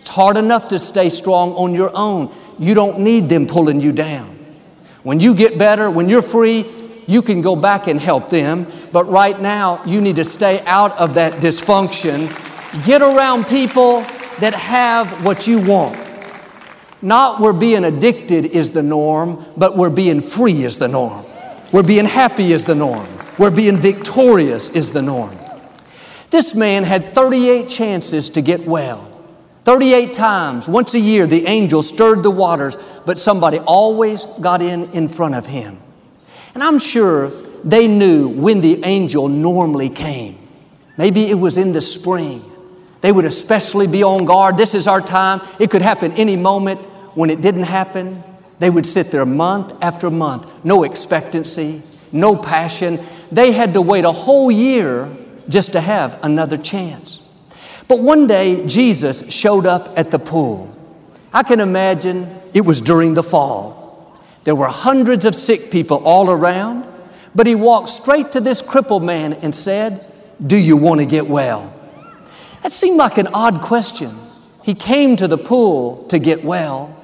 It's 0.00 0.10
hard 0.10 0.36
enough 0.36 0.68
to 0.68 0.80
stay 0.80 1.08
strong 1.08 1.52
on 1.52 1.72
your 1.72 1.92
own. 1.94 2.34
You 2.58 2.74
don't 2.74 2.98
need 2.98 3.28
them 3.28 3.46
pulling 3.46 3.80
you 3.80 3.92
down. 3.92 4.26
When 5.04 5.20
you 5.20 5.34
get 5.34 5.58
better, 5.58 5.88
when 5.90 6.08
you're 6.08 6.22
free, 6.22 6.64
you 7.06 7.22
can 7.22 7.42
go 7.42 7.56
back 7.56 7.86
and 7.86 8.00
help 8.00 8.28
them. 8.28 8.66
But 8.92 9.04
right 9.04 9.40
now, 9.40 9.82
you 9.84 10.00
need 10.00 10.16
to 10.16 10.24
stay 10.24 10.60
out 10.66 10.96
of 10.98 11.14
that 11.14 11.34
dysfunction. 11.42 12.28
Get 12.86 13.02
around 13.02 13.46
people 13.46 14.00
that 14.40 14.54
have 14.54 15.24
what 15.24 15.46
you 15.46 15.60
want. 15.60 15.98
Not 17.02 17.40
where 17.40 17.52
being 17.52 17.84
addicted 17.84 18.46
is 18.46 18.70
the 18.70 18.82
norm, 18.82 19.44
but 19.56 19.76
where 19.76 19.90
being 19.90 20.20
free 20.20 20.62
is 20.62 20.78
the 20.78 20.88
norm. 20.88 21.24
Where 21.72 21.82
being 21.82 22.04
happy 22.04 22.52
is 22.52 22.64
the 22.64 22.74
norm. 22.74 23.06
Where 23.36 23.50
being 23.50 23.76
victorious 23.76 24.70
is 24.70 24.92
the 24.92 25.02
norm. 25.02 25.36
This 26.30 26.54
man 26.54 26.84
had 26.84 27.12
38 27.12 27.68
chances 27.68 28.30
to 28.30 28.40
get 28.40 28.60
well. 28.60 29.08
38 29.64 30.14
times, 30.14 30.68
once 30.68 30.94
a 30.94 30.98
year, 30.98 31.26
the 31.26 31.46
angel 31.46 31.82
stirred 31.82 32.22
the 32.22 32.30
waters, 32.30 32.76
but 33.04 33.18
somebody 33.18 33.58
always 33.58 34.24
got 34.40 34.62
in 34.62 34.90
in 34.92 35.08
front 35.08 35.34
of 35.34 35.46
him. 35.46 35.81
And 36.54 36.62
I'm 36.62 36.78
sure 36.78 37.30
they 37.64 37.88
knew 37.88 38.28
when 38.28 38.60
the 38.60 38.84
angel 38.84 39.28
normally 39.28 39.88
came. 39.88 40.38
Maybe 40.98 41.30
it 41.30 41.34
was 41.34 41.58
in 41.58 41.72
the 41.72 41.80
spring. 41.80 42.42
They 43.00 43.10
would 43.10 43.24
especially 43.24 43.86
be 43.86 44.02
on 44.02 44.24
guard. 44.24 44.56
This 44.56 44.74
is 44.74 44.86
our 44.86 45.00
time. 45.00 45.40
It 45.58 45.70
could 45.70 45.82
happen 45.82 46.12
any 46.12 46.36
moment 46.36 46.80
when 47.14 47.30
it 47.30 47.40
didn't 47.40 47.64
happen, 47.64 48.22
they 48.58 48.70
would 48.70 48.86
sit 48.86 49.10
there 49.10 49.26
month 49.26 49.74
after 49.82 50.10
month, 50.10 50.50
no 50.64 50.84
expectancy, 50.84 51.82
no 52.10 52.36
passion. 52.36 53.00
They 53.30 53.52
had 53.52 53.74
to 53.74 53.82
wait 53.82 54.04
a 54.04 54.12
whole 54.12 54.50
year 54.50 55.14
just 55.48 55.72
to 55.72 55.80
have 55.80 56.18
another 56.22 56.56
chance. 56.56 57.18
But 57.88 58.00
one 58.00 58.26
day, 58.26 58.66
Jesus 58.66 59.30
showed 59.34 59.66
up 59.66 59.98
at 59.98 60.10
the 60.10 60.18
pool. 60.18 60.74
I 61.32 61.42
can 61.42 61.60
imagine 61.60 62.40
it 62.54 62.64
was 62.64 62.80
during 62.80 63.14
the 63.14 63.22
fall. 63.22 63.81
There 64.44 64.54
were 64.56 64.68
hundreds 64.68 65.24
of 65.24 65.34
sick 65.34 65.70
people 65.70 66.02
all 66.04 66.30
around, 66.30 66.84
but 67.34 67.46
he 67.46 67.54
walked 67.54 67.88
straight 67.88 68.32
to 68.32 68.40
this 68.40 68.60
crippled 68.60 69.02
man 69.02 69.34
and 69.34 69.54
said, 69.54 70.04
Do 70.44 70.56
you 70.56 70.76
want 70.76 71.00
to 71.00 71.06
get 71.06 71.26
well? 71.26 71.72
That 72.62 72.72
seemed 72.72 72.98
like 72.98 73.18
an 73.18 73.28
odd 73.28 73.60
question. 73.60 74.10
He 74.62 74.74
came 74.74 75.16
to 75.16 75.28
the 75.28 75.38
pool 75.38 76.06
to 76.08 76.18
get 76.18 76.44
well. 76.44 76.96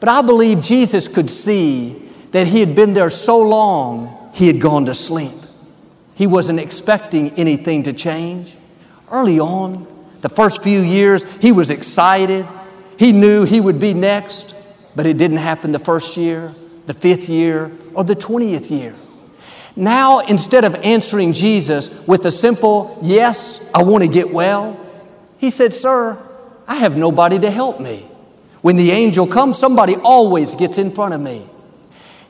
But 0.00 0.08
I 0.08 0.22
believe 0.22 0.60
Jesus 0.60 1.08
could 1.08 1.30
see 1.30 2.10
that 2.32 2.46
he 2.46 2.60
had 2.60 2.74
been 2.74 2.92
there 2.92 3.10
so 3.10 3.40
long, 3.40 4.30
he 4.34 4.46
had 4.46 4.60
gone 4.60 4.84
to 4.86 4.94
sleep. 4.94 5.32
He 6.14 6.26
wasn't 6.26 6.60
expecting 6.60 7.30
anything 7.32 7.84
to 7.84 7.92
change. 7.92 8.54
Early 9.10 9.38
on, 9.38 9.86
the 10.20 10.28
first 10.28 10.62
few 10.62 10.80
years, 10.80 11.22
he 11.36 11.52
was 11.52 11.70
excited. 11.70 12.46
He 12.98 13.12
knew 13.12 13.44
he 13.44 13.60
would 13.60 13.78
be 13.78 13.94
next, 13.94 14.54
but 14.96 15.06
it 15.06 15.18
didn't 15.18 15.36
happen 15.38 15.72
the 15.72 15.78
first 15.78 16.16
year, 16.16 16.52
the 16.86 16.94
fifth 16.94 17.28
year, 17.28 17.70
or 17.94 18.04
the 18.04 18.14
20th 18.14 18.70
year. 18.70 18.94
Now, 19.76 20.20
instead 20.20 20.64
of 20.64 20.74
answering 20.76 21.34
Jesus 21.34 22.06
with 22.06 22.24
a 22.24 22.30
simple, 22.30 22.98
Yes, 23.02 23.70
I 23.74 23.82
want 23.82 24.04
to 24.04 24.10
get 24.10 24.30
well, 24.30 24.80
he 25.38 25.50
said, 25.50 25.74
Sir, 25.74 26.16
I 26.66 26.76
have 26.76 26.96
nobody 26.96 27.38
to 27.40 27.50
help 27.50 27.78
me. 27.78 28.06
When 28.62 28.76
the 28.76 28.90
angel 28.90 29.26
comes, 29.26 29.58
somebody 29.58 29.94
always 29.96 30.54
gets 30.54 30.78
in 30.78 30.90
front 30.90 31.14
of 31.14 31.20
me. 31.20 31.46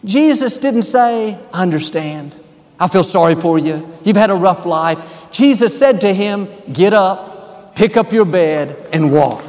Jesus 0.04 0.58
didn't 0.58 0.82
say, 0.82 1.38
I 1.52 1.62
understand. 1.62 2.34
I 2.78 2.88
feel 2.88 3.04
sorry 3.04 3.34
for 3.34 3.58
you. 3.58 3.88
You've 4.04 4.16
had 4.16 4.30
a 4.30 4.34
rough 4.34 4.66
life. 4.66 5.30
Jesus 5.30 5.78
said 5.78 6.00
to 6.02 6.12
him, 6.12 6.48
Get 6.72 6.92
up, 6.92 7.74
pick 7.74 7.96
up 7.96 8.12
your 8.12 8.24
bed, 8.24 8.88
and 8.92 9.12
walk. 9.12 9.42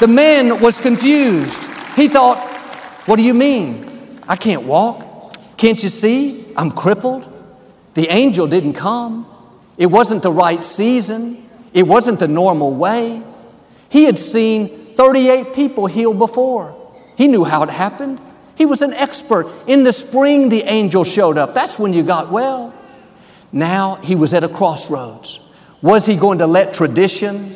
The 0.00 0.08
man 0.08 0.60
was 0.60 0.78
confused. 0.78 1.64
He 1.94 2.08
thought, 2.08 2.38
What 3.06 3.16
do 3.16 3.22
you 3.22 3.34
mean? 3.34 3.93
I 4.28 4.36
can't 4.36 4.64
walk. 4.64 5.56
Can't 5.56 5.82
you 5.82 5.88
see? 5.88 6.52
I'm 6.56 6.70
crippled. 6.70 7.30
The 7.94 8.08
angel 8.08 8.46
didn't 8.46 8.74
come. 8.74 9.26
It 9.78 9.86
wasn't 9.86 10.22
the 10.22 10.32
right 10.32 10.64
season. 10.64 11.44
It 11.72 11.84
wasn't 11.84 12.18
the 12.18 12.28
normal 12.28 12.74
way. 12.74 13.22
He 13.88 14.04
had 14.04 14.18
seen 14.18 14.68
38 14.68 15.54
people 15.54 15.86
healed 15.86 16.18
before. 16.18 16.74
He 17.16 17.28
knew 17.28 17.44
how 17.44 17.62
it 17.62 17.70
happened. 17.70 18.20
He 18.56 18.66
was 18.66 18.82
an 18.82 18.92
expert. 18.92 19.46
In 19.66 19.82
the 19.82 19.92
spring, 19.92 20.48
the 20.48 20.62
angel 20.62 21.04
showed 21.04 21.38
up. 21.38 21.54
That's 21.54 21.78
when 21.78 21.92
you 21.92 22.02
got 22.02 22.30
well. 22.30 22.72
Now 23.52 23.96
he 23.96 24.16
was 24.16 24.34
at 24.34 24.44
a 24.44 24.48
crossroads. 24.48 25.48
Was 25.82 26.06
he 26.06 26.16
going 26.16 26.38
to 26.38 26.46
let 26.46 26.74
tradition, 26.74 27.52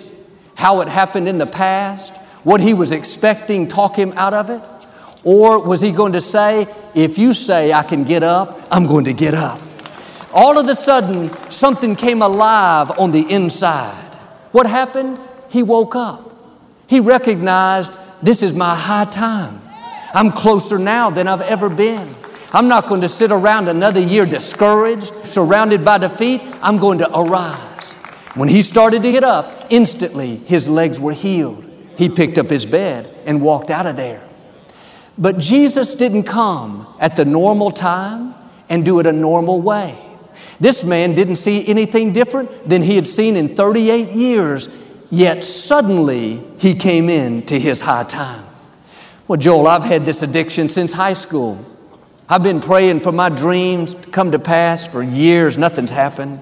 how 0.55 0.81
it 0.81 0.89
happened 0.89 1.29
in 1.29 1.39
the 1.39 1.47
past, 1.47 2.15
what 2.45 2.61
he 2.61 2.75
was 2.75 2.93
expecting, 2.93 3.69
talk 3.69 3.97
him 3.97 4.13
out 4.17 4.35
of 4.35 4.51
it? 4.51 4.61
Or 5.31 5.63
was 5.63 5.83
he 5.83 5.93
going 5.93 6.15
to 6.15 6.23
say, 6.23 6.67
if 6.95 7.19
you 7.19 7.35
say 7.35 7.71
I 7.71 7.83
can 7.83 8.05
get 8.05 8.23
up, 8.23 8.67
I'm 8.71 8.87
going 8.87 9.05
to 9.05 9.13
get 9.13 9.35
up? 9.35 9.61
All 10.33 10.59
of 10.59 10.67
a 10.69 10.75
sudden, 10.75 11.29
something 11.51 11.97
came 11.97 12.23
alive 12.23 12.99
on 12.99 13.11
the 13.11 13.31
inside. 13.31 13.93
What 14.53 14.67
happened? 14.67 15.21
He 15.51 15.63
woke 15.63 15.95
up. 15.95 16.35
He 16.87 17.01
recognized 17.01 17.99
this 18.23 18.43
is 18.43 18.55
my 18.55 18.75
high 18.75 19.05
time. 19.05 19.61
I'm 20.15 20.33
closer 20.33 20.79
now 20.79 21.11
than 21.11 21.29
I've 21.29 21.43
ever 21.43 21.69
been. 21.69 22.15
I'm 22.55 22.67
not 22.67 22.87
going 22.87 23.03
to 23.03 23.09
sit 23.11 23.31
around 23.31 23.69
another 23.69 24.01
year 24.01 24.25
discouraged, 24.25 25.27
surrounded 25.27 25.85
by 25.85 25.99
defeat. 25.99 26.41
I'm 26.63 26.79
going 26.79 27.01
to 27.01 27.11
arise. 27.15 27.93
When 28.35 28.49
he 28.49 28.63
started 28.63 29.03
to 29.03 29.13
get 29.13 29.25
up, 29.25 29.67
instantly 29.69 30.37
his 30.37 30.71
legs 30.71 30.99
were 30.99 31.13
healed. 31.13 31.67
He 31.99 32.09
picked 32.09 32.39
up 32.39 32.49
his 32.49 32.65
bed 32.65 33.15
and 33.27 33.43
walked 33.43 33.69
out 33.69 33.85
of 33.85 33.95
there. 33.97 34.27
But 35.19 35.39
Jesus 35.39 35.95
didn't 35.95 36.25
come 36.25 36.87
at 37.01 37.17
the 37.17 37.25
normal 37.25 37.71
time 37.71 38.35
and 38.69 38.85
do 38.85 39.01
it 39.01 39.07
a 39.07 39.13
normal 39.13 39.61
way. 39.61 39.99
This 40.61 40.85
man 40.85 41.15
didn't 41.15 41.37
see 41.37 41.67
anything 41.67 42.13
different 42.13 42.69
than 42.69 42.83
he 42.83 42.97
had 42.97 43.07
seen 43.07 43.37
in 43.37 43.49
38 43.49 44.09
years 44.11 44.79
Yet 45.11 45.43
suddenly 45.43 46.43
he 46.59 46.75
came 46.75 47.09
in 47.09 47.43
to 47.47 47.59
his 47.59 47.81
high 47.81 48.05
time. 48.05 48.45
Well, 49.27 49.39
Joel, 49.39 49.67
I've 49.67 49.85
had 49.85 50.05
this 50.05 50.23
addiction 50.23 50.69
since 50.69 50.93
high 50.93 51.15
school. 51.15 51.59
I've 52.29 52.43
been 52.43 52.61
praying 52.61 53.01
for 53.01 53.13
my 53.13 53.31
dreams 53.31 53.95
to 53.95 54.11
come 54.11 54.33
to 54.33 54.39
pass 54.39 54.87
for 54.87 55.03
years. 55.03 55.57
Nothing's 55.57 55.91
happened. 55.91 56.41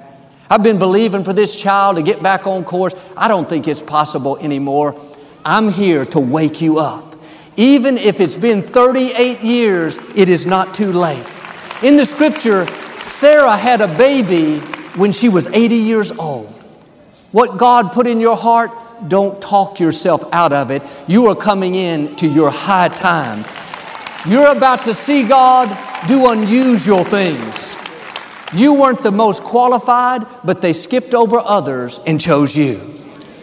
I've 0.51 0.63
been 0.63 0.79
believing 0.79 1.23
for 1.23 1.33
this 1.33 1.61
child 1.61 1.97
to 1.97 2.03
get 2.03 2.23
back 2.23 2.47
on 2.47 2.65
course. 2.65 2.95
I 3.17 3.29
don't 3.29 3.49
think 3.49 3.69
it's 3.69 3.83
possible 3.83 4.37
anymore. 4.39 5.01
I'm 5.45 5.71
here 5.71 6.05
to 6.07 6.21
wake 6.21 6.61
you 6.61 6.79
up. 6.79 7.16
Even 7.57 7.97
if 7.97 8.21
it's 8.21 8.37
been 8.37 8.63
38 8.63 9.41
years, 9.41 9.99
it 10.15 10.29
is 10.29 10.47
not 10.47 10.75
too 10.75 10.93
late. 10.93 11.25
In 11.83 11.97
the 11.97 12.05
scripture, 12.05 12.67
Sarah 12.99 13.57
had 13.57 13.81
a 13.81 13.89
baby 13.89 14.59
when 14.97 15.13
she 15.13 15.29
was 15.29 15.47
80 15.49 15.75
years 15.75 16.13
old. 16.13 16.49
What 17.33 17.59
God 17.59 17.93
put 17.93 18.07
in 18.07 18.21
your 18.21 18.37
heart, 18.37 18.71
don't 19.09 19.41
talk 19.41 19.79
yourself 19.79 20.23
out 20.33 20.53
of 20.53 20.71
it. 20.71 20.83
You 21.07 21.27
are 21.27 21.37
coming 21.37 21.75
in 21.75 22.17
to 22.17 22.27
your 22.27 22.51
high 22.51 22.89
time. 22.89 23.45
You're 24.27 24.57
about 24.57 24.85
to 24.85 24.95
see 24.95 25.27
God 25.27 25.69
do 26.09 26.31
unusual 26.31 27.05
things. 27.05 27.77
You 28.53 28.75
weren't 28.75 29.03
the 29.03 29.13
most 29.13 29.43
qualified, 29.43 30.27
but 30.45 30.63
they 30.63 30.73
skipped 30.73 31.15
over 31.15 31.39
others 31.39 32.01
and 32.07 32.21
chose 32.21 32.57
you. 32.57 32.81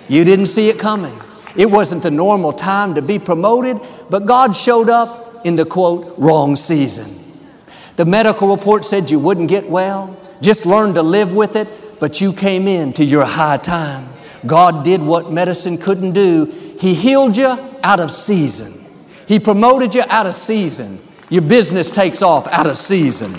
You 0.07 0.23
didn't 0.23 0.47
see 0.47 0.69
it 0.69 0.79
coming. 0.79 1.17
It 1.55 1.69
wasn't 1.69 2.03
the 2.03 2.11
normal 2.11 2.53
time 2.53 2.95
to 2.95 3.01
be 3.01 3.19
promoted, 3.19 3.79
but 4.09 4.25
God 4.25 4.55
showed 4.55 4.89
up 4.89 5.45
in 5.45 5.55
the 5.55 5.65
quote, 5.65 6.15
wrong 6.17 6.55
season. 6.55 7.23
The 7.95 8.05
medical 8.05 8.55
report 8.55 8.85
said 8.85 9.09
you 9.09 9.19
wouldn't 9.19 9.49
get 9.49 9.69
well. 9.69 10.17
just 10.41 10.65
learn 10.65 10.93
to 10.95 11.03
live 11.03 11.33
with 11.33 11.55
it, 11.55 11.67
but 11.99 12.19
you 12.19 12.33
came 12.33 12.67
in 12.67 12.91
to 12.93 13.03
your 13.05 13.25
high 13.25 13.57
time. 13.57 14.07
God 14.45 14.83
did 14.83 15.01
what 15.01 15.31
medicine 15.31 15.77
couldn't 15.77 16.11
do. 16.11 16.45
He 16.79 16.93
healed 16.93 17.37
you 17.37 17.57
out 17.83 17.99
of 17.99 18.11
season. 18.11 18.83
He 19.27 19.39
promoted 19.39 19.95
you 19.95 20.03
out 20.09 20.25
of 20.25 20.35
season. 20.35 20.99
Your 21.29 21.43
business 21.43 21.89
takes 21.89 22.21
off 22.21 22.47
out 22.47 22.67
of 22.67 22.75
season. 22.75 23.31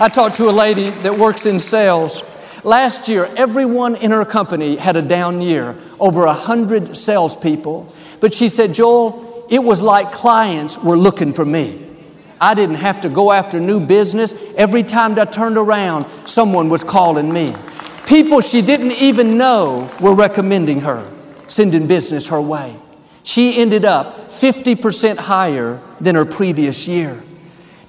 I 0.00 0.08
talked 0.08 0.36
to 0.36 0.48
a 0.48 0.50
lady 0.50 0.90
that 0.90 1.16
works 1.16 1.46
in 1.46 1.60
sales. 1.60 2.22
Last 2.64 3.08
year, 3.08 3.30
everyone 3.36 3.94
in 3.96 4.10
her 4.10 4.24
company 4.24 4.76
had 4.76 4.96
a 4.96 5.02
down 5.02 5.40
year, 5.40 5.76
over 6.00 6.24
a 6.24 6.32
hundred 6.32 6.96
salespeople. 6.96 7.92
But 8.20 8.34
she 8.34 8.48
said, 8.48 8.74
Joel, 8.74 9.46
it 9.50 9.58
was 9.58 9.82
like 9.82 10.12
clients 10.12 10.78
were 10.78 10.96
looking 10.96 11.32
for 11.32 11.44
me. 11.44 11.86
I 12.40 12.54
didn't 12.54 12.76
have 12.76 13.02
to 13.02 13.08
go 13.08 13.32
after 13.32 13.60
new 13.60 13.80
business. 13.80 14.34
Every 14.56 14.82
time 14.82 15.18
I 15.18 15.26
turned 15.26 15.58
around, 15.58 16.06
someone 16.24 16.68
was 16.68 16.82
calling 16.82 17.32
me. 17.32 17.54
People 18.06 18.40
she 18.40 18.62
didn't 18.62 18.92
even 18.92 19.36
know 19.36 19.90
were 20.00 20.14
recommending 20.14 20.80
her, 20.80 21.08
sending 21.46 21.86
business 21.86 22.28
her 22.28 22.40
way. 22.40 22.74
She 23.22 23.58
ended 23.58 23.84
up 23.84 24.30
50% 24.30 25.18
higher 25.18 25.80
than 26.00 26.14
her 26.14 26.24
previous 26.24 26.88
year. 26.88 27.20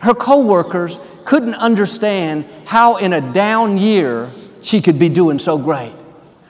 Her 0.02 0.14
coworkers 0.14 1.00
couldn't 1.26 1.56
understand 1.56 2.46
how 2.66 2.98
in 2.98 3.14
a 3.14 3.22
down 3.34 3.78
year 3.78 4.30
she 4.62 4.82
could 4.82 5.00
be 5.00 5.10
doing 5.10 5.40
so 5.40 5.58
great. 5.58 5.92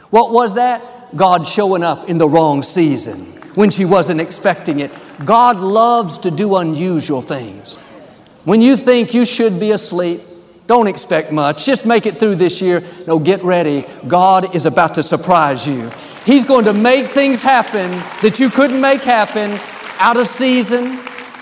What 0.09 0.31
was 0.31 0.55
that? 0.55 0.81
God 1.15 1.45
showing 1.47 1.83
up 1.83 2.09
in 2.09 2.17
the 2.17 2.27
wrong 2.27 2.63
season 2.63 3.19
when 3.55 3.69
she 3.69 3.85
wasn't 3.85 4.21
expecting 4.21 4.79
it. 4.79 4.91
God 5.25 5.57
loves 5.57 6.17
to 6.19 6.31
do 6.31 6.57
unusual 6.57 7.21
things. 7.21 7.77
When 8.45 8.61
you 8.61 8.75
think 8.75 9.13
you 9.13 9.25
should 9.25 9.59
be 9.59 9.71
asleep, 9.71 10.21
don't 10.67 10.87
expect 10.87 11.31
much. 11.31 11.65
Just 11.65 11.85
make 11.85 12.05
it 12.05 12.17
through 12.17 12.35
this 12.35 12.61
year. 12.61 12.81
No, 13.05 13.19
get 13.19 13.43
ready. 13.43 13.85
God 14.07 14.55
is 14.55 14.65
about 14.65 14.95
to 14.95 15.03
surprise 15.03 15.67
you. 15.67 15.91
He's 16.25 16.45
going 16.45 16.65
to 16.65 16.73
make 16.73 17.07
things 17.07 17.43
happen 17.43 17.91
that 18.21 18.39
you 18.39 18.49
couldn't 18.49 18.79
make 18.79 19.01
happen 19.01 19.59
out 19.99 20.17
of 20.17 20.27
season, 20.27 20.99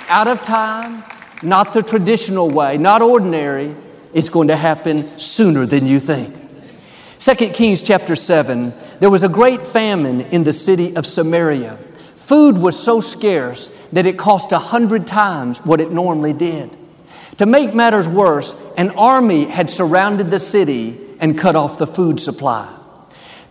out 0.07 0.27
of 0.27 0.41
time, 0.41 1.03
not 1.43 1.73
the 1.73 1.83
traditional 1.83 2.49
way, 2.49 2.77
not 2.77 3.01
ordinary. 3.01 3.75
It's 4.13 4.29
going 4.29 4.47
to 4.47 4.55
happen 4.55 5.17
sooner 5.19 5.65
than 5.65 5.85
you 5.85 5.99
think. 5.99 6.35
2 7.19 7.49
Kings 7.49 7.83
chapter 7.83 8.15
7, 8.15 8.71
there 8.99 9.09
was 9.09 9.23
a 9.23 9.29
great 9.29 9.65
famine 9.65 10.21
in 10.21 10.43
the 10.43 10.53
city 10.53 10.95
of 10.95 11.05
Samaria. 11.05 11.77
Food 12.15 12.57
was 12.57 12.77
so 12.77 12.99
scarce 12.99 13.69
that 13.91 14.05
it 14.05 14.17
cost 14.17 14.51
a 14.51 14.59
hundred 14.59 15.07
times 15.07 15.59
what 15.65 15.81
it 15.81 15.91
normally 15.91 16.33
did. 16.33 16.75
To 17.37 17.45
make 17.45 17.73
matters 17.73 18.07
worse, 18.07 18.61
an 18.77 18.91
army 18.91 19.45
had 19.45 19.69
surrounded 19.69 20.29
the 20.29 20.39
city 20.39 20.97
and 21.21 21.37
cut 21.37 21.55
off 21.55 21.77
the 21.77 21.87
food 21.87 22.19
supply. 22.19 22.75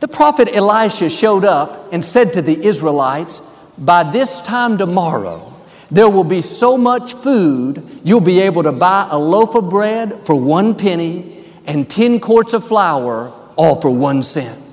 The 0.01 0.09
prophet 0.09 0.55
Elisha 0.55 1.11
showed 1.11 1.45
up 1.45 1.93
and 1.93 2.05
said 2.05 2.35
to 2.35 2.43
the 2.43 2.65
Israelites, 2.65 3.41
By 3.79 4.11
this 4.11 4.41
time 4.43 4.77
tomorrow, 4.77 5.53
there 5.91 6.11
will 6.11 6.25
be 6.25 6.43
so 6.43 6.77
much 6.77 7.15
food, 7.15 7.83
you'll 8.05 8.21
be 8.21 8.41
able 8.41 8.63
to 8.65 8.73
buy 8.73 9.09
a 9.11 9.19
loaf 9.19 9.55
of 9.55 9.71
bread 9.71 10.27
for 10.27 10.39
one 10.39 10.75
penny 10.75 11.45
and 11.67 11.89
10 11.89 12.21
quarts 12.21 12.53
of 12.53 12.65
flour, 12.65 13.33
all 13.57 13.81
for 13.81 13.91
one 13.91 14.23
cent. 14.23 14.68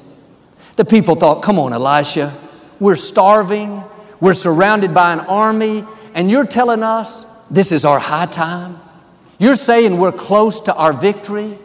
The 0.76 0.86
people 0.86 1.16
thought, 1.16 1.42
Come 1.42 1.60
on, 1.60 1.74
Elisha, 1.74 2.36
we're 2.80 2.96
starving, 2.96 3.84
we're 4.20 4.34
surrounded 4.34 4.94
by 4.94 5.14
an 5.14 5.22
army, 5.22 5.84
and 6.14 6.30
you're 6.30 6.46
telling 6.46 6.84
us 6.84 7.26
this 7.50 7.72
is 7.72 7.86
our 7.86 8.00
high 8.00 8.26
time? 8.26 8.76
You're 9.38 9.56
saying 9.56 9.98
we're 9.98 10.12
close 10.12 10.60
to 10.62 10.76
our 10.76 10.94
victory? 10.94 11.58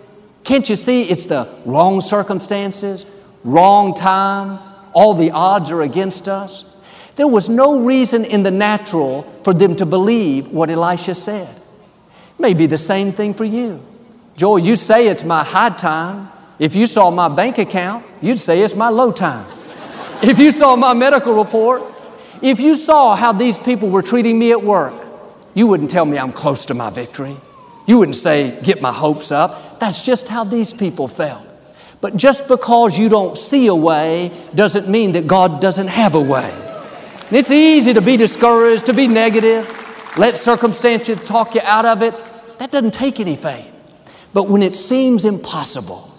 Can't 0.44 0.68
you 0.68 0.76
see 0.76 1.04
it's 1.04 1.26
the 1.26 1.48
wrong 1.66 2.00
circumstances, 2.00 3.06
wrong 3.44 3.94
time, 3.94 4.58
all 4.92 5.14
the 5.14 5.30
odds 5.30 5.70
are 5.70 5.82
against 5.82 6.28
us? 6.28 6.66
There 7.16 7.28
was 7.28 7.48
no 7.48 7.80
reason 7.84 8.24
in 8.24 8.42
the 8.42 8.50
natural 8.50 9.22
for 9.44 9.52
them 9.52 9.76
to 9.76 9.86
believe 9.86 10.48
what 10.48 10.70
Elisha 10.70 11.14
said. 11.14 11.54
Maybe 12.38 12.66
the 12.66 12.78
same 12.78 13.12
thing 13.12 13.34
for 13.34 13.44
you. 13.44 13.84
Joel, 14.36 14.58
you 14.58 14.74
say 14.74 15.08
it's 15.08 15.24
my 15.24 15.44
high 15.44 15.70
time. 15.70 16.28
If 16.60 16.76
you 16.76 16.86
saw 16.86 17.10
my 17.10 17.28
bank 17.28 17.56
account, 17.56 18.04
you'd 18.20 18.38
say 18.38 18.60
it's 18.60 18.76
my 18.76 18.90
low 18.90 19.12
time. 19.12 19.46
if 20.22 20.38
you 20.38 20.50
saw 20.50 20.76
my 20.76 20.92
medical 20.92 21.34
report, 21.34 21.82
if 22.42 22.60
you 22.60 22.74
saw 22.74 23.16
how 23.16 23.32
these 23.32 23.58
people 23.58 23.88
were 23.88 24.02
treating 24.02 24.38
me 24.38 24.52
at 24.52 24.62
work, 24.62 24.92
you 25.54 25.66
wouldn't 25.66 25.88
tell 25.88 26.04
me 26.04 26.18
I'm 26.18 26.32
close 26.32 26.66
to 26.66 26.74
my 26.74 26.90
victory. 26.90 27.34
You 27.86 27.98
wouldn't 27.98 28.16
say, 28.16 28.60
get 28.62 28.82
my 28.82 28.92
hopes 28.92 29.32
up. 29.32 29.80
That's 29.80 30.02
just 30.02 30.28
how 30.28 30.44
these 30.44 30.74
people 30.74 31.08
felt. 31.08 31.46
But 32.02 32.18
just 32.18 32.46
because 32.46 32.98
you 32.98 33.08
don't 33.08 33.38
see 33.38 33.66
a 33.66 33.74
way 33.74 34.30
doesn't 34.54 34.86
mean 34.86 35.12
that 35.12 35.26
God 35.26 35.62
doesn't 35.62 35.88
have 35.88 36.14
a 36.14 36.20
way. 36.20 36.50
And 37.28 37.36
it's 37.36 37.50
easy 37.50 37.94
to 37.94 38.02
be 38.02 38.18
discouraged, 38.18 38.84
to 38.86 38.92
be 38.92 39.06
negative, 39.06 39.66
let 40.18 40.36
circumstances 40.36 41.26
talk 41.26 41.54
you 41.54 41.62
out 41.64 41.86
of 41.86 42.02
it. 42.02 42.14
That 42.58 42.70
doesn't 42.70 42.92
take 42.92 43.18
any 43.18 43.36
faith. 43.36 43.72
But 44.34 44.46
when 44.46 44.62
it 44.62 44.76
seems 44.76 45.24
impossible, 45.24 46.09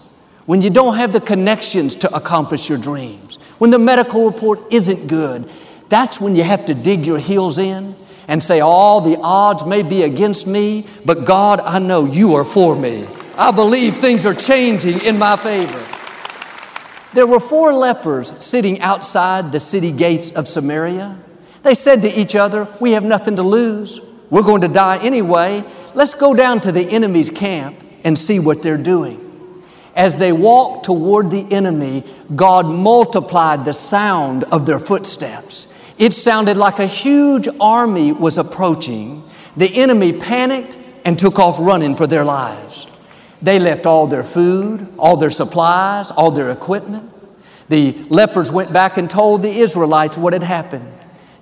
when 0.46 0.60
you 0.62 0.70
don't 0.70 0.96
have 0.96 1.12
the 1.12 1.20
connections 1.20 1.94
to 1.96 2.14
accomplish 2.14 2.68
your 2.68 2.78
dreams, 2.78 3.40
when 3.58 3.70
the 3.70 3.78
medical 3.78 4.26
report 4.26 4.72
isn't 4.72 5.06
good, 5.06 5.48
that's 5.88 6.20
when 6.20 6.34
you 6.34 6.42
have 6.42 6.66
to 6.66 6.74
dig 6.74 7.06
your 7.06 7.18
heels 7.18 7.58
in 7.58 7.94
and 8.26 8.42
say, 8.42 8.60
All 8.60 9.00
the 9.00 9.18
odds 9.20 9.64
may 9.64 9.82
be 9.82 10.02
against 10.02 10.46
me, 10.46 10.86
but 11.04 11.24
God, 11.24 11.60
I 11.60 11.78
know 11.78 12.04
you 12.04 12.34
are 12.34 12.44
for 12.44 12.74
me. 12.74 13.06
I 13.36 13.50
believe 13.50 13.96
things 13.96 14.26
are 14.26 14.34
changing 14.34 15.02
in 15.02 15.18
my 15.18 15.36
favor. 15.36 15.84
There 17.14 17.26
were 17.26 17.40
four 17.40 17.74
lepers 17.74 18.34
sitting 18.42 18.80
outside 18.80 19.52
the 19.52 19.60
city 19.60 19.92
gates 19.92 20.32
of 20.32 20.48
Samaria. 20.48 21.18
They 21.62 21.74
said 21.74 22.02
to 22.02 22.08
each 22.08 22.34
other, 22.34 22.66
We 22.80 22.92
have 22.92 23.04
nothing 23.04 23.36
to 23.36 23.42
lose. 23.42 24.00
We're 24.30 24.42
going 24.42 24.62
to 24.62 24.68
die 24.68 24.98
anyway. 25.02 25.62
Let's 25.94 26.14
go 26.14 26.34
down 26.34 26.60
to 26.62 26.72
the 26.72 26.88
enemy's 26.88 27.30
camp 27.30 27.76
and 28.02 28.18
see 28.18 28.40
what 28.40 28.62
they're 28.62 28.78
doing. 28.78 29.21
As 29.94 30.18
they 30.18 30.32
walked 30.32 30.86
toward 30.86 31.30
the 31.30 31.46
enemy, 31.52 32.04
God 32.34 32.66
multiplied 32.66 33.64
the 33.64 33.74
sound 33.74 34.44
of 34.44 34.64
their 34.64 34.78
footsteps. 34.78 35.78
It 35.98 36.14
sounded 36.14 36.56
like 36.56 36.78
a 36.78 36.86
huge 36.86 37.46
army 37.60 38.12
was 38.12 38.38
approaching. 38.38 39.22
The 39.56 39.74
enemy 39.82 40.12
panicked 40.14 40.78
and 41.04 41.18
took 41.18 41.38
off 41.38 41.58
running 41.60 41.94
for 41.94 42.06
their 42.06 42.24
lives. 42.24 42.86
They 43.42 43.58
left 43.58 43.86
all 43.86 44.06
their 44.06 44.22
food, 44.22 44.86
all 44.98 45.16
their 45.16 45.30
supplies, 45.30 46.10
all 46.10 46.30
their 46.30 46.50
equipment. 46.50 47.10
The 47.68 47.92
lepers 48.08 48.50
went 48.52 48.72
back 48.72 48.96
and 48.96 49.10
told 49.10 49.42
the 49.42 49.50
Israelites 49.50 50.16
what 50.16 50.32
had 50.32 50.42
happened. 50.42 50.90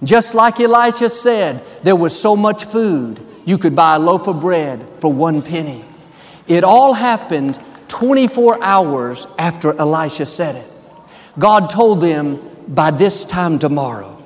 Just 0.03 0.35
like 0.35 0.59
Elisha 0.61 1.11
said, 1.11 1.63
there 1.83 1.97
was 1.97 2.19
so 2.19 2.35
much 2.37 2.65
food, 2.65 3.21
you 3.45 3.59
could 3.59 3.77
buy 3.77 3.97
a 3.97 3.99
loaf 3.99 4.27
of 4.29 4.41
bread 4.41 4.85
for 4.99 5.13
one 5.13 5.43
penny. 5.43 5.85
It 6.49 6.65
all 6.65 6.95
happened 6.95 7.59
24 7.91 8.63
hours 8.63 9.27
after 9.39 9.79
Elisha 9.79 10.25
said 10.25 10.57
it. 10.57 10.67
God 11.39 11.69
told 11.69 12.01
them, 12.01 12.41
by 12.67 12.91
this 12.91 13.25
time 13.25 13.59
tomorrow, 13.59 14.21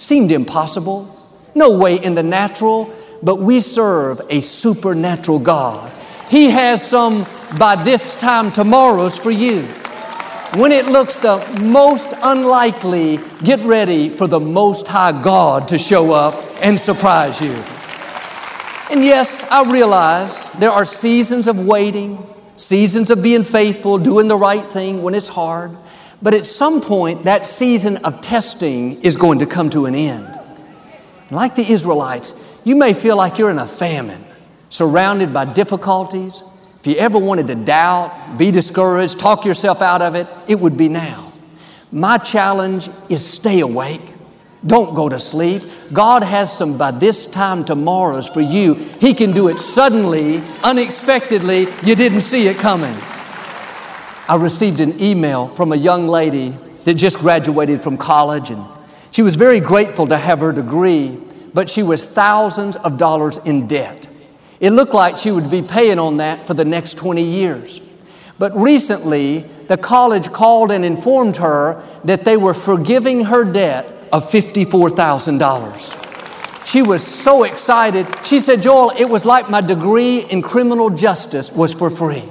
Seemed 0.00 0.32
impossible. 0.32 1.14
No 1.54 1.76
way 1.76 2.02
in 2.02 2.14
the 2.14 2.22
natural, 2.22 2.90
but 3.22 3.36
we 3.36 3.60
serve 3.60 4.18
a 4.30 4.40
supernatural 4.40 5.38
God. 5.38 5.92
He 6.30 6.48
has 6.48 6.88
some 6.88 7.26
by 7.58 7.76
this 7.76 8.14
time 8.14 8.50
tomorrows 8.50 9.18
for 9.18 9.30
you. 9.30 9.60
When 10.56 10.72
it 10.72 10.86
looks 10.86 11.16
the 11.16 11.36
most 11.60 12.14
unlikely, 12.22 13.18
get 13.44 13.60
ready 13.60 14.08
for 14.08 14.26
the 14.26 14.40
Most 14.40 14.88
High 14.88 15.20
God 15.20 15.68
to 15.68 15.76
show 15.76 16.14
up 16.14 16.42
and 16.62 16.80
surprise 16.80 17.38
you. 17.42 17.52
And 18.90 19.04
yes, 19.04 19.44
I 19.50 19.70
realize 19.70 20.48
there 20.52 20.70
are 20.70 20.86
seasons 20.86 21.46
of 21.46 21.66
waiting, 21.66 22.16
seasons 22.60 23.10
of 23.10 23.22
being 23.22 23.42
faithful, 23.42 23.98
doing 23.98 24.28
the 24.28 24.36
right 24.36 24.70
thing 24.70 25.02
when 25.02 25.14
it's 25.14 25.28
hard. 25.28 25.70
But 26.22 26.34
at 26.34 26.44
some 26.44 26.80
point, 26.80 27.24
that 27.24 27.46
season 27.46 27.96
of 27.98 28.20
testing 28.20 29.00
is 29.00 29.16
going 29.16 29.38
to 29.38 29.46
come 29.46 29.70
to 29.70 29.86
an 29.86 29.94
end. 29.94 30.38
Like 31.30 31.54
the 31.54 31.70
Israelites, 31.70 32.60
you 32.64 32.76
may 32.76 32.92
feel 32.92 33.16
like 33.16 33.38
you're 33.38 33.50
in 33.50 33.58
a 33.58 33.66
famine, 33.66 34.22
surrounded 34.68 35.32
by 35.32 35.46
difficulties. 35.46 36.42
If 36.80 36.86
you 36.86 36.96
ever 36.96 37.18
wanted 37.18 37.46
to 37.48 37.54
doubt, 37.54 38.36
be 38.36 38.50
discouraged, 38.50 39.18
talk 39.18 39.44
yourself 39.44 39.80
out 39.80 40.02
of 40.02 40.14
it, 40.14 40.26
it 40.46 40.60
would 40.60 40.76
be 40.76 40.88
now. 40.88 41.32
My 41.90 42.18
challenge 42.18 42.88
is 43.08 43.26
stay 43.26 43.60
awake. 43.60 44.14
Don't 44.66 44.94
go 44.94 45.08
to 45.08 45.18
sleep. 45.18 45.62
God 45.92 46.22
has 46.22 46.56
some 46.56 46.76
by 46.76 46.90
this 46.90 47.26
time 47.26 47.64
tomorrows 47.64 48.28
for 48.28 48.42
you. 48.42 48.74
He 48.74 49.14
can 49.14 49.32
do 49.32 49.48
it 49.48 49.58
suddenly, 49.58 50.42
unexpectedly. 50.62 51.66
You 51.82 51.94
didn't 51.94 52.20
see 52.20 52.46
it 52.46 52.58
coming. 52.58 52.94
I 54.28 54.36
received 54.38 54.80
an 54.80 55.00
email 55.00 55.48
from 55.48 55.72
a 55.72 55.76
young 55.76 56.08
lady 56.08 56.50
that 56.84 56.94
just 56.94 57.18
graduated 57.18 57.80
from 57.80 57.96
college, 57.96 58.50
and 58.50 58.64
she 59.10 59.22
was 59.22 59.34
very 59.34 59.60
grateful 59.60 60.06
to 60.08 60.16
have 60.16 60.40
her 60.40 60.52
degree, 60.52 61.18
but 61.54 61.68
she 61.68 61.82
was 61.82 62.06
thousands 62.06 62.76
of 62.76 62.98
dollars 62.98 63.38
in 63.38 63.66
debt. 63.66 64.06
It 64.60 64.70
looked 64.70 64.92
like 64.92 65.16
she 65.16 65.30
would 65.30 65.50
be 65.50 65.62
paying 65.62 65.98
on 65.98 66.18
that 66.18 66.46
for 66.46 66.52
the 66.52 66.66
next 66.66 66.98
20 66.98 67.22
years. 67.22 67.80
But 68.38 68.54
recently, 68.54 69.40
the 69.68 69.78
college 69.78 70.30
called 70.30 70.70
and 70.70 70.84
informed 70.84 71.38
her 71.38 71.82
that 72.04 72.24
they 72.26 72.36
were 72.36 72.54
forgiving 72.54 73.24
her 73.24 73.44
debt 73.44 73.90
of 74.12 74.30
$54,000. 74.30 76.66
She 76.66 76.82
was 76.82 77.06
so 77.06 77.44
excited. 77.44 78.06
She 78.24 78.40
said, 78.40 78.62
Joel, 78.62 78.92
it 78.98 79.08
was 79.08 79.24
like 79.24 79.50
my 79.50 79.60
degree 79.60 80.20
in 80.20 80.42
criminal 80.42 80.90
justice 80.90 81.52
was 81.52 81.74
for 81.74 81.90
free. 81.90 82.24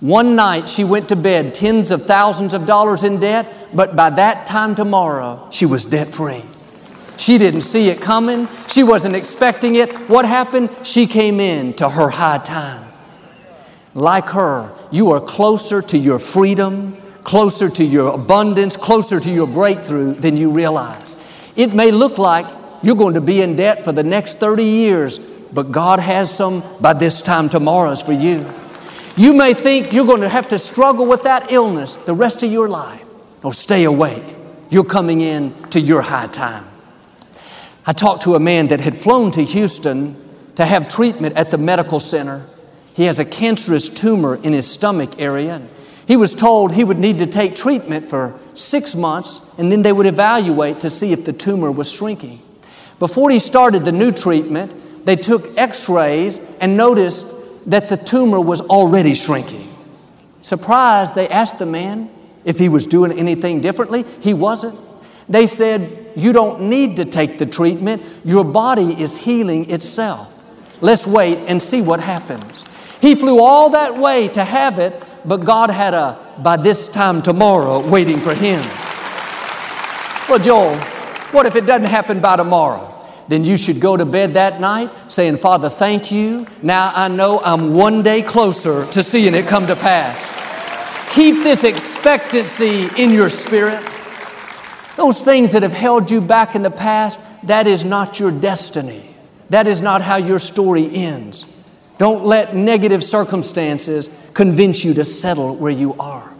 One 0.00 0.34
night 0.34 0.68
she 0.68 0.82
went 0.82 1.10
to 1.10 1.16
bed 1.16 1.54
tens 1.54 1.90
of 1.90 2.06
thousands 2.06 2.54
of 2.54 2.66
dollars 2.66 3.04
in 3.04 3.20
debt, 3.20 3.46
but 3.74 3.94
by 3.94 4.10
that 4.10 4.46
time 4.46 4.74
tomorrow, 4.74 5.46
she 5.50 5.66
was 5.66 5.84
debt 5.84 6.08
free. 6.08 6.42
She 7.18 7.36
didn't 7.36 7.60
see 7.60 7.90
it 7.90 8.00
coming. 8.00 8.48
She 8.66 8.82
wasn't 8.82 9.14
expecting 9.14 9.74
it. 9.74 9.96
What 10.08 10.24
happened? 10.24 10.70
She 10.82 11.06
came 11.06 11.38
in 11.38 11.74
to 11.74 11.88
her 11.88 12.08
high 12.08 12.38
time. 12.38 12.88
Like 13.94 14.30
her, 14.30 14.72
you 14.90 15.12
are 15.12 15.20
closer 15.20 15.82
to 15.82 15.98
your 15.98 16.18
freedom, 16.18 16.96
closer 17.24 17.68
to 17.70 17.84
your 17.84 18.14
abundance, 18.14 18.76
closer 18.76 19.20
to 19.20 19.30
your 19.30 19.46
breakthrough 19.46 20.14
than 20.14 20.36
you 20.36 20.50
realize. 20.50 21.16
It 21.56 21.74
may 21.74 21.90
look 21.90 22.18
like 22.18 22.46
you're 22.82 22.96
going 22.96 23.14
to 23.14 23.20
be 23.20 23.42
in 23.42 23.56
debt 23.56 23.84
for 23.84 23.92
the 23.92 24.04
next 24.04 24.38
30 24.38 24.64
years, 24.64 25.18
but 25.18 25.70
God 25.70 26.00
has 26.00 26.34
some 26.34 26.62
by 26.80 26.94
this 26.94 27.22
time 27.22 27.48
tomorrow's 27.48 28.02
for 28.02 28.12
you. 28.12 28.44
You 29.16 29.34
may 29.34 29.54
think 29.54 29.92
you're 29.92 30.06
going 30.06 30.22
to 30.22 30.28
have 30.28 30.48
to 30.48 30.58
struggle 30.58 31.06
with 31.06 31.24
that 31.24 31.52
illness 31.52 31.96
the 31.96 32.14
rest 32.14 32.42
of 32.42 32.50
your 32.50 32.68
life. 32.68 33.04
No, 33.44 33.50
stay 33.50 33.84
awake. 33.84 34.24
You're 34.70 34.84
coming 34.84 35.20
in 35.20 35.52
to 35.70 35.80
your 35.80 36.02
high 36.02 36.28
time. 36.28 36.64
I 37.86 37.92
talked 37.92 38.22
to 38.22 38.34
a 38.34 38.40
man 38.40 38.68
that 38.68 38.80
had 38.80 38.96
flown 38.96 39.30
to 39.32 39.42
Houston 39.42 40.16
to 40.54 40.64
have 40.64 40.88
treatment 40.88 41.36
at 41.36 41.50
the 41.50 41.58
medical 41.58 42.00
center. 42.00 42.44
He 42.94 43.04
has 43.04 43.18
a 43.18 43.24
cancerous 43.24 43.88
tumor 43.88 44.36
in 44.36 44.52
his 44.52 44.70
stomach 44.70 45.20
area. 45.20 45.60
He 46.10 46.16
was 46.16 46.34
told 46.34 46.72
he 46.72 46.82
would 46.82 46.98
need 46.98 47.20
to 47.20 47.26
take 47.28 47.54
treatment 47.54 48.10
for 48.10 48.36
six 48.54 48.96
months 48.96 49.48
and 49.58 49.70
then 49.70 49.82
they 49.82 49.92
would 49.92 50.06
evaluate 50.06 50.80
to 50.80 50.90
see 50.90 51.12
if 51.12 51.24
the 51.24 51.32
tumor 51.32 51.70
was 51.70 51.88
shrinking. 51.88 52.40
Before 52.98 53.30
he 53.30 53.38
started 53.38 53.84
the 53.84 53.92
new 53.92 54.10
treatment, 54.10 55.06
they 55.06 55.14
took 55.14 55.56
x 55.56 55.88
rays 55.88 56.50
and 56.60 56.76
noticed 56.76 57.70
that 57.70 57.88
the 57.88 57.96
tumor 57.96 58.40
was 58.40 58.60
already 58.60 59.14
shrinking. 59.14 59.62
Surprised, 60.40 61.14
they 61.14 61.28
asked 61.28 61.60
the 61.60 61.66
man 61.66 62.10
if 62.44 62.58
he 62.58 62.68
was 62.68 62.88
doing 62.88 63.16
anything 63.16 63.60
differently. 63.60 64.04
He 64.20 64.34
wasn't. 64.34 64.80
They 65.28 65.46
said, 65.46 65.96
You 66.16 66.32
don't 66.32 66.62
need 66.62 66.96
to 66.96 67.04
take 67.04 67.38
the 67.38 67.46
treatment, 67.46 68.02
your 68.24 68.42
body 68.42 69.00
is 69.00 69.16
healing 69.16 69.70
itself. 69.70 70.44
Let's 70.80 71.06
wait 71.06 71.38
and 71.46 71.62
see 71.62 71.82
what 71.82 72.00
happens. 72.00 72.66
He 73.00 73.14
flew 73.14 73.40
all 73.40 73.70
that 73.70 73.96
way 73.96 74.26
to 74.30 74.42
have 74.42 74.80
it, 74.80 75.04
but 75.24 75.44
God 75.44 75.70
had 75.70 75.94
a 75.94 76.18
by 76.42 76.56
this 76.56 76.88
time 76.88 77.22
tomorrow 77.22 77.86
waiting 77.88 78.18
for 78.18 78.34
him. 78.34 78.60
Well, 80.28 80.38
Joel, 80.38 80.76
what 81.32 81.46
if 81.46 81.56
it 81.56 81.66
doesn't 81.66 81.88
happen 81.88 82.20
by 82.20 82.36
tomorrow? 82.36 82.86
Then 83.28 83.44
you 83.44 83.56
should 83.56 83.80
go 83.80 83.96
to 83.96 84.04
bed 84.04 84.34
that 84.34 84.60
night 84.60 84.92
saying, 85.08 85.36
Father, 85.36 85.68
thank 85.68 86.10
you. 86.10 86.46
Now 86.62 86.90
I 86.94 87.08
know 87.08 87.40
I'm 87.44 87.74
one 87.74 88.02
day 88.02 88.22
closer 88.22 88.86
to 88.86 89.02
seeing 89.02 89.34
it 89.34 89.46
come 89.46 89.66
to 89.68 89.76
pass. 89.76 90.20
Keep 91.14 91.44
this 91.44 91.64
expectancy 91.64 92.88
in 92.96 93.12
your 93.12 93.30
spirit. 93.30 93.80
Those 94.96 95.22
things 95.22 95.52
that 95.52 95.62
have 95.62 95.72
held 95.72 96.10
you 96.10 96.20
back 96.20 96.54
in 96.54 96.62
the 96.62 96.70
past, 96.70 97.20
that 97.44 97.66
is 97.66 97.84
not 97.84 98.20
your 98.20 98.30
destiny. 98.30 99.02
That 99.48 99.66
is 99.66 99.80
not 99.80 100.02
how 100.02 100.16
your 100.16 100.38
story 100.38 100.88
ends. 100.94 101.52
Don't 102.00 102.24
let 102.24 102.56
negative 102.56 103.04
circumstances 103.04 104.08
convince 104.32 104.82
you 104.86 104.94
to 104.94 105.04
settle 105.04 105.56
where 105.56 105.70
you 105.70 105.92
are. 106.00 106.32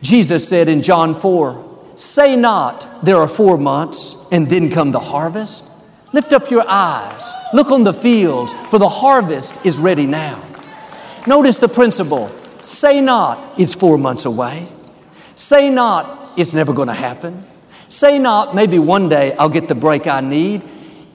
Jesus 0.00 0.48
said 0.48 0.68
in 0.68 0.80
John 0.80 1.12
4, 1.12 1.96
Say 1.96 2.36
not, 2.36 3.04
there 3.04 3.16
are 3.16 3.26
four 3.26 3.58
months, 3.58 4.28
and 4.30 4.48
then 4.48 4.70
come 4.70 4.92
the 4.92 5.00
harvest. 5.00 5.64
Lift 6.12 6.32
up 6.32 6.52
your 6.52 6.62
eyes, 6.68 7.34
look 7.52 7.72
on 7.72 7.82
the 7.82 7.92
fields, 7.92 8.54
for 8.70 8.78
the 8.78 8.88
harvest 8.88 9.66
is 9.66 9.80
ready 9.80 10.06
now. 10.06 10.40
Notice 11.26 11.58
the 11.58 11.66
principle 11.66 12.28
say 12.62 13.00
not, 13.00 13.58
it's 13.58 13.74
four 13.74 13.98
months 13.98 14.24
away. 14.24 14.68
Say 15.34 15.68
not, 15.68 16.38
it's 16.38 16.54
never 16.54 16.72
going 16.72 16.86
to 16.86 16.94
happen. 16.94 17.44
Say 17.88 18.20
not, 18.20 18.54
maybe 18.54 18.78
one 18.78 19.08
day 19.08 19.32
I'll 19.32 19.48
get 19.48 19.66
the 19.66 19.74
break 19.74 20.06
I 20.06 20.20
need. 20.20 20.62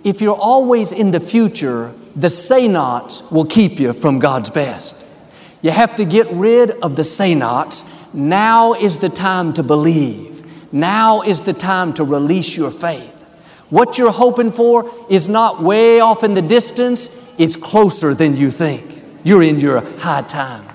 If 0.04 0.20
you're 0.20 0.36
always 0.36 0.92
in 0.92 1.12
the 1.12 1.22
future, 1.22 1.94
the 2.16 2.30
say 2.30 2.68
nots 2.68 3.30
will 3.32 3.46
keep 3.46 3.80
you 3.80 3.94
from 3.94 4.20
God's 4.20 4.50
best. 4.50 5.06
You 5.62 5.72
have 5.72 5.96
to 5.98 6.06
get 6.06 6.28
rid 6.32 6.72
of 6.72 6.96
the 6.96 7.04
say 7.04 7.36
nots. 7.36 7.94
Now 8.14 8.74
is 8.74 9.00
the 9.00 9.10
time 9.10 9.54
to 9.54 9.64
believe. 9.64 10.72
Now 10.72 11.22
is 11.22 11.42
the 11.42 11.54
time 11.54 11.94
to 11.96 12.04
release 12.04 12.56
your 12.56 12.72
faith. 12.72 13.12
What 13.70 13.98
you're 13.98 14.12
hoping 14.12 14.52
for 14.52 14.90
is 15.10 15.28
not 15.28 15.62
way 15.62 16.00
off 16.00 16.24
in 16.24 16.34
the 16.34 16.42
distance, 16.42 17.20
it's 17.38 17.56
closer 17.56 18.14
than 18.14 18.36
you 18.36 18.52
think. 18.52 19.04
You're 19.24 19.44
in 19.44 19.60
your 19.60 19.82
high 19.98 20.22
time. 20.22 20.66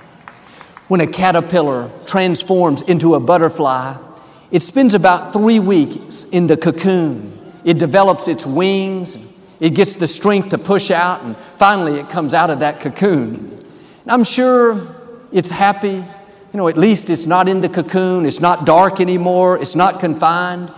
When 0.89 1.01
a 1.01 1.07
caterpillar 1.07 1.89
transforms 2.05 2.83
into 2.83 3.15
a 3.15 3.21
butterfly, 3.21 3.97
it 4.51 4.63
spends 4.63 4.95
about 4.95 5.33
three 5.33 5.61
weeks 5.61 6.25
in 6.25 6.49
the 6.49 6.57
cocoon. 6.57 7.39
It 7.65 7.79
develops 7.79 8.27
its 8.27 8.45
wings, 8.45 9.17
it 9.61 9.75
gets 9.75 9.97
the 9.97 10.07
strength 10.07 10.49
to 10.51 10.59
push 10.59 10.91
out, 10.91 11.23
and 11.23 11.37
finally 11.57 12.01
it 12.01 12.09
comes 12.09 12.35
out 12.35 12.51
of 12.51 12.61
that 12.61 12.81
cocoon. 12.81 13.59
And 14.03 14.11
I'm 14.11 14.25
sure 14.25 14.97
it's 15.31 15.51
happy. 15.51 16.03
You 16.53 16.57
know, 16.57 16.67
at 16.67 16.77
least 16.77 17.11
it's 17.11 17.27
not 17.27 17.47
in 17.47 17.61
the 17.61 17.69
cocoon, 17.69 18.27
it's 18.27 18.41
not 18.41 18.67
dark 18.67 19.01
anymore, 19.01 19.59
it's 19.59 19.77
not 19.77 20.01
confined. 20.01 20.73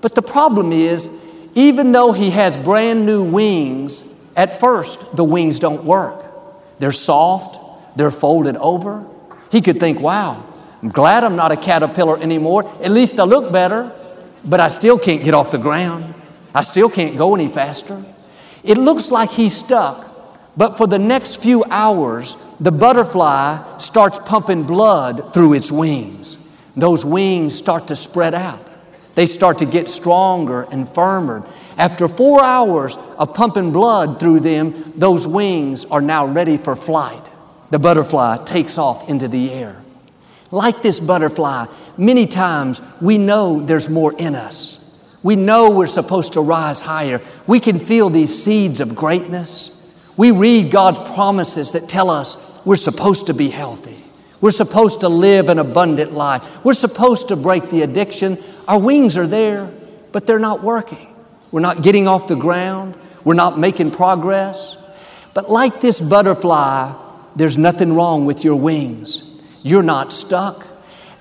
But 0.00 0.14
the 0.14 0.22
problem 0.22 0.72
is, 0.72 1.22
even 1.54 1.92
though 1.92 2.12
he 2.12 2.30
has 2.30 2.56
brand 2.56 3.04
new 3.04 3.24
wings, 3.24 4.14
at 4.36 4.60
first 4.60 5.16
the 5.16 5.24
wings 5.24 5.58
don't 5.58 5.84
work. 5.84 6.24
They're 6.78 6.92
soft, 6.92 7.58
they're 7.98 8.12
folded 8.12 8.56
over. 8.56 9.04
He 9.50 9.60
could 9.60 9.80
think, 9.80 10.00
wow, 10.00 10.44
I'm 10.80 10.88
glad 10.90 11.24
I'm 11.24 11.34
not 11.34 11.50
a 11.50 11.56
caterpillar 11.56 12.18
anymore. 12.18 12.70
At 12.80 12.92
least 12.92 13.18
I 13.18 13.24
look 13.24 13.52
better, 13.52 13.92
but 14.44 14.60
I 14.60 14.68
still 14.68 14.98
can't 14.98 15.24
get 15.24 15.34
off 15.34 15.50
the 15.50 15.58
ground. 15.58 16.14
I 16.54 16.60
still 16.60 16.88
can't 16.88 17.18
go 17.18 17.34
any 17.34 17.48
faster. 17.48 18.02
It 18.68 18.76
looks 18.76 19.10
like 19.10 19.30
he's 19.30 19.56
stuck, 19.56 20.06
but 20.54 20.76
for 20.76 20.86
the 20.86 20.98
next 20.98 21.42
few 21.42 21.64
hours, 21.70 22.36
the 22.60 22.70
butterfly 22.70 23.78
starts 23.78 24.18
pumping 24.18 24.64
blood 24.64 25.32
through 25.32 25.54
its 25.54 25.72
wings. 25.72 26.36
Those 26.76 27.02
wings 27.02 27.56
start 27.56 27.88
to 27.88 27.96
spread 27.96 28.34
out. 28.34 28.62
They 29.14 29.24
start 29.24 29.56
to 29.58 29.64
get 29.64 29.88
stronger 29.88 30.66
and 30.70 30.86
firmer. 30.86 31.48
After 31.78 32.08
four 32.08 32.44
hours 32.44 32.98
of 33.16 33.32
pumping 33.32 33.72
blood 33.72 34.20
through 34.20 34.40
them, 34.40 34.92
those 34.94 35.26
wings 35.26 35.86
are 35.86 36.02
now 36.02 36.26
ready 36.26 36.58
for 36.58 36.76
flight. 36.76 37.26
The 37.70 37.78
butterfly 37.78 38.44
takes 38.44 38.76
off 38.76 39.08
into 39.08 39.28
the 39.28 39.50
air. 39.50 39.82
Like 40.50 40.82
this 40.82 41.00
butterfly, 41.00 41.68
many 41.96 42.26
times 42.26 42.82
we 43.00 43.16
know 43.16 43.60
there's 43.60 43.88
more 43.88 44.12
in 44.18 44.34
us. 44.34 44.77
We 45.22 45.36
know 45.36 45.70
we're 45.70 45.86
supposed 45.86 46.34
to 46.34 46.40
rise 46.40 46.82
higher. 46.82 47.20
We 47.46 47.60
can 47.60 47.78
feel 47.78 48.10
these 48.10 48.42
seeds 48.42 48.80
of 48.80 48.94
greatness. 48.94 49.74
We 50.16 50.30
read 50.30 50.70
God's 50.70 51.00
promises 51.14 51.72
that 51.72 51.88
tell 51.88 52.10
us 52.10 52.64
we're 52.64 52.76
supposed 52.76 53.26
to 53.26 53.34
be 53.34 53.48
healthy. 53.48 53.96
We're 54.40 54.50
supposed 54.52 55.00
to 55.00 55.08
live 55.08 55.48
an 55.48 55.58
abundant 55.58 56.12
life. 56.12 56.64
We're 56.64 56.74
supposed 56.74 57.28
to 57.28 57.36
break 57.36 57.70
the 57.70 57.82
addiction. 57.82 58.38
Our 58.68 58.78
wings 58.78 59.18
are 59.18 59.26
there, 59.26 59.70
but 60.12 60.26
they're 60.26 60.38
not 60.38 60.62
working. 60.62 61.14
We're 61.50 61.60
not 61.60 61.82
getting 61.82 62.06
off 62.06 62.28
the 62.28 62.36
ground. 62.36 62.96
We're 63.24 63.34
not 63.34 63.58
making 63.58 63.90
progress. 63.90 64.76
But 65.34 65.50
like 65.50 65.80
this 65.80 66.00
butterfly, 66.00 66.94
there's 67.34 67.58
nothing 67.58 67.92
wrong 67.94 68.24
with 68.24 68.44
your 68.44 68.56
wings. 68.56 69.42
You're 69.62 69.82
not 69.82 70.12
stuck. 70.12 70.66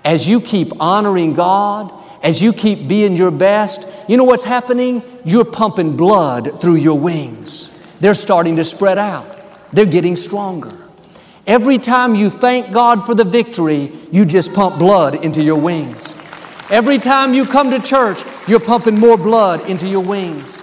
As 0.06 0.28
you 0.28 0.40
keep 0.40 0.70
honoring 0.80 1.34
God, 1.34 1.92
as 2.24 2.42
you 2.42 2.54
keep 2.54 2.88
being 2.88 3.16
your 3.16 3.32
best, 3.32 3.92
you 4.10 4.18
know 4.18 4.24
what's 4.24 4.44
happening? 4.44 5.04
You're 5.26 5.46
pumping 5.46 5.98
blood 5.98 6.60
through 6.60 6.76
your 6.76 7.00
wings. 7.00 7.74
They're 8.00 8.16
starting 8.16 8.56
to 8.58 8.64
spread 8.64 8.98
out, 8.98 9.28
they're 9.72 9.86
getting 9.86 10.16
stronger. 10.16 10.74
Every 11.46 11.78
time 11.78 12.14
you 12.14 12.30
thank 12.30 12.74
God 12.74 13.06
for 13.06 13.16
the 13.16 13.24
victory, 13.24 13.92
you 14.12 14.26
just 14.26 14.54
pump 14.54 14.78
blood 14.78 15.24
into 15.24 15.42
your 15.42 15.60
wings. 15.60 16.14
Every 16.70 16.98
time 16.98 17.34
you 17.34 17.46
come 17.46 17.72
to 17.72 17.80
church, 17.80 18.24
you're 18.50 18.60
pumping 18.60 19.00
more 19.00 19.18
blood 19.18 19.70
into 19.70 19.88
your 19.88 20.04
wings. 20.04 20.60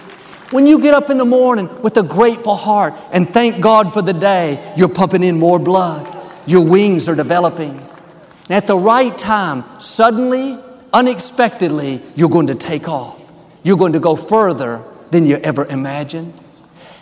When 0.51 0.67
you 0.67 0.79
get 0.79 0.93
up 0.93 1.09
in 1.09 1.17
the 1.17 1.25
morning 1.25 1.67
with 1.81 1.97
a 1.97 2.03
grateful 2.03 2.55
heart 2.55 2.93
and 3.11 3.27
thank 3.27 3.59
God 3.59 3.91
for 3.91 4.03
the 4.03 4.13
day, 4.13 4.73
you're 4.77 4.87
pumping 4.87 5.23
in 5.23 5.39
more 5.39 5.57
blood. 5.57 6.05
Your 6.45 6.63
wings 6.63 7.09
are 7.09 7.15
developing. 7.15 7.71
And 7.71 8.51
at 8.51 8.67
the 8.67 8.77
right 8.77 9.17
time, 9.17 9.63
suddenly 9.79 10.59
unexpectedly, 10.95 12.01
you're 12.15 12.29
going 12.29 12.47
to 12.47 12.55
take 12.55 12.87
off. 12.87 13.33
You're 13.63 13.77
going 13.77 13.93
to 13.93 13.99
go 13.99 14.15
further 14.15 14.81
than 15.11 15.25
you 15.25 15.35
ever 15.37 15.65
imagined. 15.65 16.33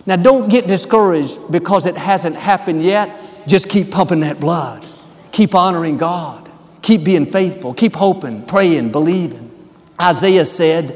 Now, 0.08 0.16
don't 0.16 0.50
get 0.50 0.68
discouraged 0.68 1.52
because 1.52 1.86
it 1.86 1.96
hasn't 1.96 2.36
happened 2.36 2.84
yet. 2.84 3.10
Just 3.48 3.70
keep 3.70 3.92
pumping 3.92 4.22
that 4.22 4.40
blood. 4.40 4.86
keep 5.32 5.56
honoring 5.56 5.98
God, 5.98 6.50
keep 6.82 7.04
being 7.04 7.26
faithful, 7.26 7.74
keep 7.74 7.96
hoping, 7.96 8.46
praying, 8.46 8.92
believing. 8.92 9.52
Isaiah 10.02 10.46
said, 10.46 10.90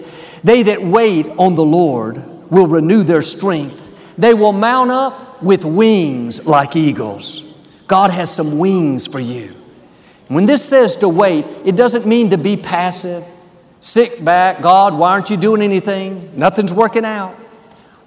They 0.43 0.63
that 0.63 0.81
wait 0.81 1.27
on 1.37 1.55
the 1.55 1.65
Lord 1.65 2.17
will 2.51 2.67
renew 2.67 3.03
their 3.03 3.23
strength. 3.23 3.83
They 4.17 4.33
will 4.33 4.53
mount 4.53 4.91
up 4.91 5.41
with 5.41 5.65
wings 5.65 6.45
like 6.45 6.75
eagles. 6.75 7.43
God 7.87 8.11
has 8.11 8.33
some 8.33 8.59
wings 8.59 9.07
for 9.07 9.19
you. 9.19 9.56
When 10.27 10.45
this 10.45 10.63
says 10.63 10.97
to 10.97 11.09
wait, 11.09 11.45
it 11.63 11.75
doesn't 11.75 12.05
mean 12.05 12.31
to 12.31 12.37
be 12.37 12.57
passive, 12.57 13.23
sit 13.79 14.23
back, 14.23 14.61
God, 14.61 14.97
why 14.97 15.11
aren't 15.11 15.29
you 15.29 15.37
doing 15.37 15.61
anything? 15.61 16.37
Nothing's 16.37 16.73
working 16.73 17.05
out. 17.05 17.33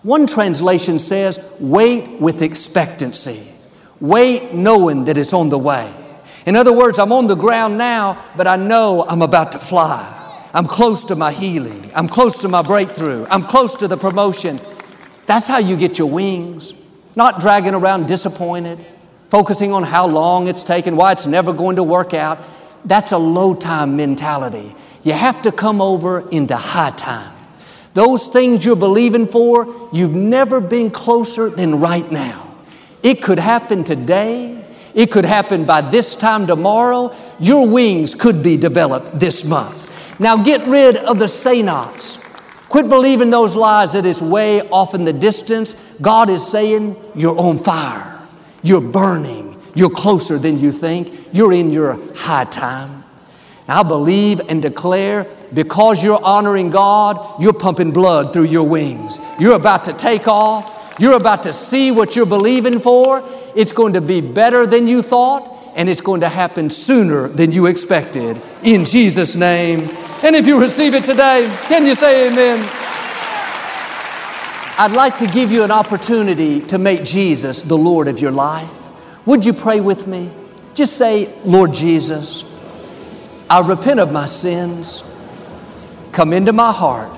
One 0.03 0.27
translation 0.27 0.99
says, 0.99 1.57
wait 1.61 2.21
with 2.21 2.43
expectancy. 2.43 3.47
Wait 4.01 4.55
knowing 4.55 5.05
that 5.05 5.19
it's 5.19 5.33
on 5.33 5.51
the 5.51 5.59
way. 5.59 5.93
In 6.47 6.57
other 6.57 6.73
words, 6.73 6.99
I'm 6.99 7.13
on 7.13 7.27
the 7.27 7.35
ground 7.35 7.77
now, 7.77 8.23
but 8.37 8.47
I 8.47 8.57
know 8.57 9.05
I'm 9.07 9.23
about 9.23 9.53
to 9.53 9.59
fly. 9.59 10.17
I'm 10.53 10.67
close 10.67 11.05
to 11.07 11.17
my 11.17 11.33
healing. 11.33 11.91
I'm 11.95 12.09
close 12.09 12.39
to 12.41 12.49
my 12.49 12.63
breakthrough. 12.63 13.27
I'm 13.31 13.43
close 13.43 13.77
to 13.77 13.89
the 13.89 13.97
promotion. 13.97 14.59
That's 15.27 15.47
how 15.47 15.59
you 15.59 15.77
get 15.77 15.99
your 15.99 16.09
wings. 16.09 16.75
Not 17.15 17.41
dragging 17.41 17.75
around 17.75 18.09
disappointed, 18.09 18.85
focusing 19.31 19.73
on 19.73 19.85
how 19.85 20.07
long 20.07 20.49
it's 20.49 20.63
taken, 20.63 20.97
why 20.97 21.13
it's 21.13 21.27
never 21.27 21.53
going 21.53 21.77
to 21.77 21.83
work 21.83 22.13
out. 22.13 22.39
That's 22.85 23.13
a 23.13 23.19
low 23.19 23.55
time 23.55 23.97
mentality. 23.97 24.75
You 25.03 25.13
have 25.13 25.43
to 25.43 25.53
come 25.53 25.81
over 25.81 26.29
into 26.31 26.57
high 26.57 26.91
time. 26.91 27.35
Those 27.95 28.29
things 28.29 28.65
you're 28.65 28.77
believing 28.77 29.27
for, 29.27 29.89
you've 29.93 30.15
never 30.15 30.61
been 30.61 30.91
closer 30.91 31.49
than 31.49 31.81
right 31.81 32.11
now. 32.11 32.55
It 33.03 33.23
could 33.23 33.39
happen 33.39 33.83
today. 33.85 34.65
It 34.95 35.11
could 35.11 35.25
happen 35.25 35.65
by 35.65 35.81
this 35.81 36.15
time 36.17 36.47
tomorrow. 36.47 37.15
Your 37.39 37.69
wings 37.71 38.15
could 38.15 38.43
be 38.43 38.57
developed 38.57 39.19
this 39.19 39.45
month. 39.45 39.89
Now 40.21 40.37
get 40.37 40.67
rid 40.67 40.97
of 40.97 41.19
the 41.19 41.29
say 41.29 41.63
nots. 41.63 42.19
Quit 42.69 42.89
believing 42.89 43.31
those 43.31 43.57
lies 43.57 43.95
that 43.95 44.07
it's 44.07 44.23
way 44.23 44.61
off 44.69 44.95
in 44.95 45.05
the 45.05 45.13
distance. 45.13 45.75
God 46.01 46.29
is 46.31 46.47
saying, 46.47 46.97
You're 47.15 47.39
on 47.39 47.59
fire. 47.59 48.10
You're 48.63 48.81
burning. 48.81 49.57
You're 49.75 49.91
closer 49.91 50.39
than 50.39 50.59
you 50.59 50.73
think. 50.73 51.29
You're 51.33 51.53
in 51.53 51.71
your 51.71 51.99
high 52.17 52.45
time. 52.45 53.05
I 53.69 53.85
believe 53.85 54.41
and 54.49 54.61
declare 54.61 55.27
because 55.55 56.03
you're 56.03 56.23
honoring 56.23 56.71
God, 56.71 57.41
you're 57.41 57.53
pumping 57.53 57.93
blood 57.93 58.33
through 58.33 58.47
your 58.47 58.67
wings. 58.67 59.21
You're 59.39 59.55
about 59.55 59.85
to 59.85 59.93
take 59.93 60.27
off. 60.27 60.97
You're 60.99 61.15
about 61.15 61.45
to 61.45 61.53
see 61.53 61.93
what 61.93 62.17
you're 62.17 62.27
believing 62.27 62.81
for. 62.81 63.23
It's 63.55 63.73
going 63.73 63.93
to 63.95 64.01
be 64.01 64.21
better 64.21 64.67
than 64.67 64.89
you 64.89 65.03
thought, 65.03 65.73
and 65.77 65.89
it's 65.89 66.01
going 66.01 66.21
to 66.23 66.29
happen 66.29 66.69
sooner 66.69 67.29
than 67.29 67.53
you 67.53 67.67
expected. 67.67 68.43
In 68.65 68.85
Jesus' 68.85 69.37
name. 69.37 69.89
And 70.23 70.37
if 70.37 70.47
you 70.47 70.61
receive 70.61 70.95
it 70.95 71.05
today, 71.05 71.47
can 71.69 71.87
you 71.87 71.95
say 71.95 72.29
amen? 72.29 72.80
I'd 74.81 74.93
like 74.93 75.19
to 75.19 75.27
give 75.27 75.53
you 75.53 75.63
an 75.63 75.71
opportunity 75.71 76.59
to 76.69 76.79
make 76.79 77.05
Jesus 77.05 77.65
the 77.65 77.77
Lord 77.77 78.09
of 78.09 78.19
your 78.19 78.31
life. 78.31 78.89
Would 79.27 79.45
you 79.45 79.53
pray 79.53 79.79
with 79.83 80.07
me? 80.07 80.31
Just 80.73 80.97
say, 80.97 81.31
Lord 81.45 81.75
Jesus, 81.75 82.45
I 83.51 83.61
repent 83.61 84.01
of 84.01 84.11
my 84.11 84.25
sins. 84.25 85.03
Come 86.13 86.33
into 86.33 86.55
my 86.55 86.73
heart. 86.73 87.15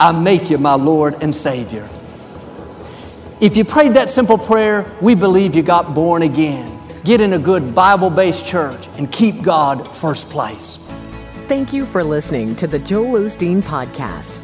I 0.00 0.12
make 0.12 0.48
you 0.48 0.56
my 0.56 0.72
Lord 0.72 1.22
and 1.22 1.34
Savior. 1.34 1.86
If 3.42 3.58
you 3.58 3.66
prayed 3.66 3.92
that 3.92 4.08
simple 4.08 4.38
prayer, 4.38 4.90
we 5.02 5.14
believe 5.14 5.54
you 5.54 5.62
got 5.62 5.94
born 5.94 6.22
again. 6.22 6.80
Get 7.04 7.20
in 7.20 7.34
a 7.34 7.38
good 7.38 7.74
Bible 7.74 8.08
based 8.08 8.46
church 8.46 8.88
and 8.96 9.12
keep 9.12 9.42
God 9.42 9.94
first 9.94 10.30
place. 10.30 10.78
Thank 11.46 11.74
you 11.74 11.84
for 11.84 12.02
listening 12.02 12.56
to 12.56 12.66
the 12.66 12.78
Joel 12.78 13.20
Osteen 13.20 13.60
Podcast. 13.60 14.43